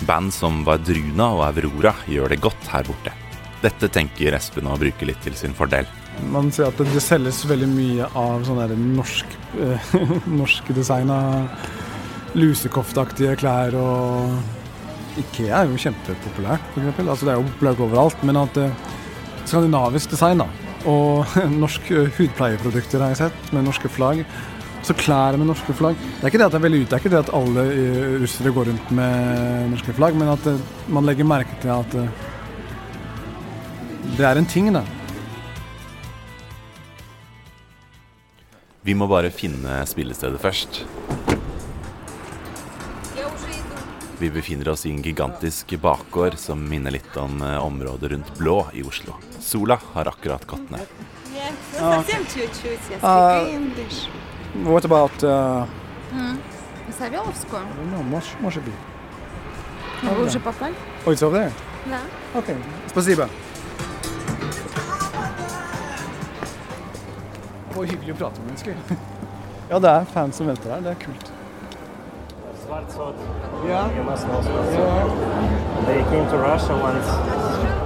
Band 0.08 0.32
som 0.34 0.64
Vardruna 0.66 1.28
og 1.36 1.44
Aurora 1.46 1.92
gjør 2.10 2.32
det 2.32 2.40
godt 2.42 2.64
her 2.72 2.82
borte. 2.88 3.12
Dette 3.62 3.86
tenker 3.94 4.34
Espen 4.34 4.66
å 4.66 4.74
bruke 4.74 5.06
litt 5.06 5.22
til 5.22 5.36
sin 5.38 5.54
fordel. 5.54 5.86
Man 6.34 6.50
ser 6.50 6.72
at 6.72 6.82
det 6.82 7.04
selges 7.04 7.44
veldig 7.46 7.68
mye 7.70 8.08
av 8.18 8.42
sånne 8.48 8.74
norsk, 8.74 9.36
eh, 9.54 9.92
norskdesigna 10.40 11.20
lusekofteaktige 12.34 13.38
klær 13.38 13.78
og 13.78 15.22
Ikea 15.22 15.60
er 15.60 15.70
jo 15.70 15.78
kjempepopulært, 15.78 16.74
eksempel. 16.74 17.06
Altså, 17.06 17.28
det 17.28 17.36
er 17.36 17.38
jo 17.38 17.50
populært 17.52 17.84
overalt. 17.86 18.26
Men 18.26 18.42
at 18.42 18.58
eh, 18.58 18.74
skandinavisk 19.44 20.10
design 20.16 20.42
da, 20.42 20.50
og 20.90 21.38
norsk 21.62 21.86
hudpleieprodukter 22.18 22.98
har 22.98 23.14
jeg 23.14 23.28
sett, 23.28 23.54
med 23.54 23.70
norske 23.70 23.94
flagg. 23.94 24.26
Så 24.82 24.94
klær 24.98 25.36
med 25.38 25.46
norske 25.46 25.74
flagg 25.78 25.98
Det 25.98 26.24
er 26.24 26.32
ikke 26.32 26.40
det 26.40 26.46
at 26.48 26.54
det 26.54 26.58
er 26.58 26.64
veldig 26.64 26.80
ut, 26.82 26.90
det 26.90 27.12
er 27.12 27.20
at 27.20 27.34
alle 27.38 27.62
eh, 27.70 28.14
russere 28.22 28.52
går 28.54 28.70
rundt 28.70 28.88
med 28.98 29.70
norske 29.76 29.94
flagg, 29.94 30.16
men 30.18 30.32
at 30.32 30.48
eh, 30.50 30.64
man 30.90 31.06
legger 31.06 31.28
merke 31.28 31.54
til 31.62 31.70
at 31.74 31.94
eh, 31.98 32.08
det 34.16 34.26
er 34.26 34.36
en 34.36 34.48
ting, 34.50 34.72
da. 34.74 34.82
Vi 38.82 38.94
må 38.98 39.06
bare 39.06 39.30
finne 39.30 39.86
spillestedet 39.86 40.40
først. 40.42 40.82
Vi 44.18 44.30
befinner 44.30 44.68
oss 44.74 44.84
i 44.86 44.92
en 44.92 45.02
gigantisk 45.02 45.72
bakgård 45.82 46.36
som 46.38 46.60
minner 46.68 46.94
litt 46.94 47.16
om 47.18 47.40
området 47.40 48.10
rundt 48.12 48.34
Blå 48.38 48.58
i 48.74 48.82
Oslo. 48.86 49.14
Sola 49.40 49.78
har 49.94 50.10
akkurat 50.10 50.46
gått 50.50 50.70
ned. 50.74 50.86
Yeah, 51.32 51.54
чуть-чуть, 54.53 54.59
я 54.59 54.63
А, 54.63 54.63
speak 54.63 54.63
English. 54.63 54.73
What 54.73 54.85
about 54.85 55.23
uh, 55.23 55.67
М. 56.13 56.39
Савеловскую? 56.97 57.61
no, 57.91 58.03
может, 58.03 58.41
может 58.41 58.63
быть. 58.63 58.73
А 60.03 60.13
вы 60.13 60.25
уже 60.25 60.39
попали? 60.39 60.73
Oh, 61.05 61.11
it's 61.11 61.21
over 61.23 61.37
there? 61.37 61.51
Да. 61.85 61.99
Ok, 62.39 62.45
spasiba. 62.87 63.27
Hvor 67.73 67.85
hyggelig 67.85 68.13
å 68.13 68.17
prate 68.17 68.39
med 68.39 68.47
mennesker. 68.47 68.75
ja, 69.69 69.79
det 69.79 69.89
er 69.89 70.05
fans 70.13 70.35
som 70.35 70.47
venter 70.47 70.71
her. 70.71 70.81
Det 70.81 70.91
er 70.91 70.95
kult. 71.05 71.31
Ja. 73.67 73.87
They 75.85 76.03
came 76.09 76.27
to 76.29 76.37
Russia 76.37 76.75
once. 76.75 77.80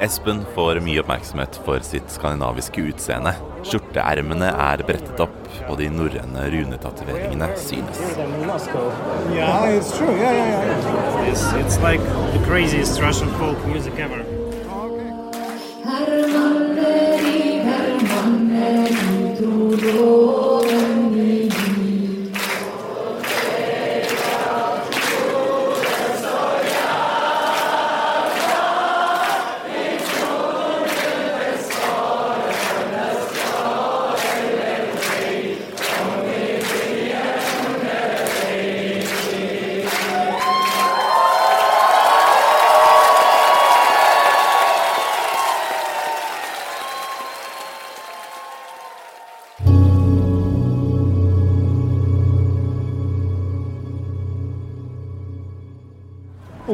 Espen 0.00 0.38
får 0.54 0.78
mye 0.80 1.02
oppmerksomhet 1.02 1.58
for 1.66 1.84
sitt 1.84 2.08
skandinaviske 2.08 2.80
utseende. 2.88 3.34
Skjorteermene 3.68 4.48
er 4.48 4.80
brettet 4.88 5.20
opp, 5.20 5.36
og 5.66 5.76
de 5.76 5.90
norrøne 5.92 6.46
runetativeringene 6.54 7.50
synes. 7.60 8.00
Yeah, 9.36 9.68
it's 9.76 9.92
true. 9.92 10.16
Yeah, 10.16 10.32
yeah, 10.32 10.64
yeah. 10.64 11.28
It's, 11.28 11.44
it's 11.60 11.78
like 11.84 12.00
the 12.32 12.40
folk 13.38 13.66
music 13.66 13.98
ever. 13.98 14.24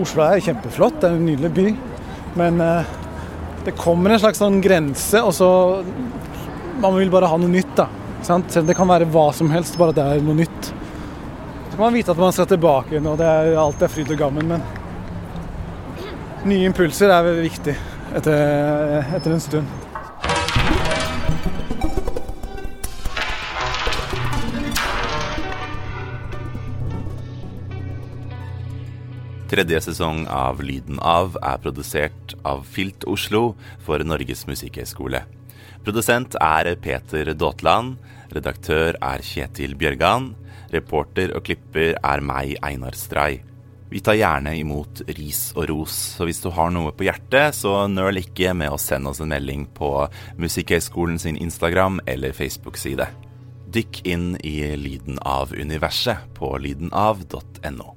Oslo 0.07 0.23
er 0.23 0.39
kjempeflott, 0.39 1.01
det 1.03 1.09
er 1.09 1.17
en 1.17 1.27
nydelig 1.27 1.49
by. 1.57 1.71
Men 2.39 2.61
eh, 2.63 2.91
det 3.67 3.75
kommer 3.75 4.13
en 4.15 4.21
slags 4.23 4.39
sånn 4.39 4.61
grense, 4.63 5.23
og 5.23 5.35
så 5.35 5.51
Man 6.77 6.93
vil 6.93 7.09
bare 7.09 7.27
ha 7.27 7.39
noe 7.41 7.49
nytt, 7.49 7.71
da. 7.79 7.87
Sant? 8.21 8.51
Selv 8.53 8.67
om 8.67 8.69
det 8.69 8.75
kan 8.77 8.89
være 8.91 9.07
hva 9.09 9.31
som 9.33 9.49
helst, 9.49 9.79
bare 9.81 9.95
at 9.95 9.97
det 9.97 10.05
er 10.05 10.27
noe 10.27 10.37
nytt. 10.37 10.69
Så 10.69 11.73
kan 11.73 11.87
man 11.87 11.97
vite 11.97 12.13
at 12.13 12.21
man 12.21 12.35
skal 12.37 12.51
tilbake, 12.51 13.01
og 13.01 13.17
det 13.17 13.31
er, 13.31 13.55
alt 13.57 13.81
er 13.83 13.91
fryd 13.91 14.13
og 14.13 14.21
gammen, 14.21 14.53
men 14.53 14.61
nye 16.47 16.69
impulser 16.69 17.11
er 17.11 17.31
viktig 17.41 17.75
etter, 18.21 19.09
etter 19.17 19.33
en 19.33 19.43
stund. 19.43 19.73
Tredje 29.47 29.79
sesong 29.85 30.25
av 30.27 30.59
Lyden 30.59 30.99
av 30.99 31.37
er 31.39 31.61
produsert 31.63 32.33
av 32.43 32.65
Filt 32.67 33.05
Oslo 33.07 33.53
for 33.87 34.03
Norges 34.03 34.43
musikkhøgskole. 34.49 35.21
Produsent 35.87 36.35
er 36.43 36.73
Peter 36.83 37.31
Daatland. 37.31 37.95
Redaktør 38.35 38.99
er 38.99 39.23
Kjetil 39.23 39.77
Bjørgan. 39.79 40.33
Reporter 40.75 41.31
og 41.39 41.45
klipper 41.47 41.95
er 41.95 42.25
meg, 42.27 42.57
Einar 42.67 42.99
Stray. 42.99 43.39
Vi 43.87 44.03
tar 44.03 44.19
gjerne 44.19 44.57
imot 44.59 45.05
ris 45.15 45.53
og 45.55 45.69
ros, 45.71 45.95
så 46.17 46.27
hvis 46.27 46.43
du 46.43 46.49
har 46.51 46.73
noe 46.75 46.91
på 46.91 47.07
hjertet, 47.07 47.55
så 47.55 47.85
nøl 47.87 48.19
ikke 48.19 48.51
med 48.51 48.75
å 48.75 48.81
sende 48.83 49.13
oss 49.13 49.23
en 49.23 49.31
melding 49.31 49.69
på 49.79 49.93
Musikkhøgskolen 50.43 51.23
sin 51.23 51.39
Instagram 51.39 52.01
eller 52.11 52.35
Facebook-side. 52.35 53.07
Dykk 53.71 54.03
inn 54.11 54.33
i 54.43 54.59
Lyden 54.75 55.23
av 55.23 55.55
universet 55.55 56.27
på 56.35 56.51
lydenav.no. 56.59 57.96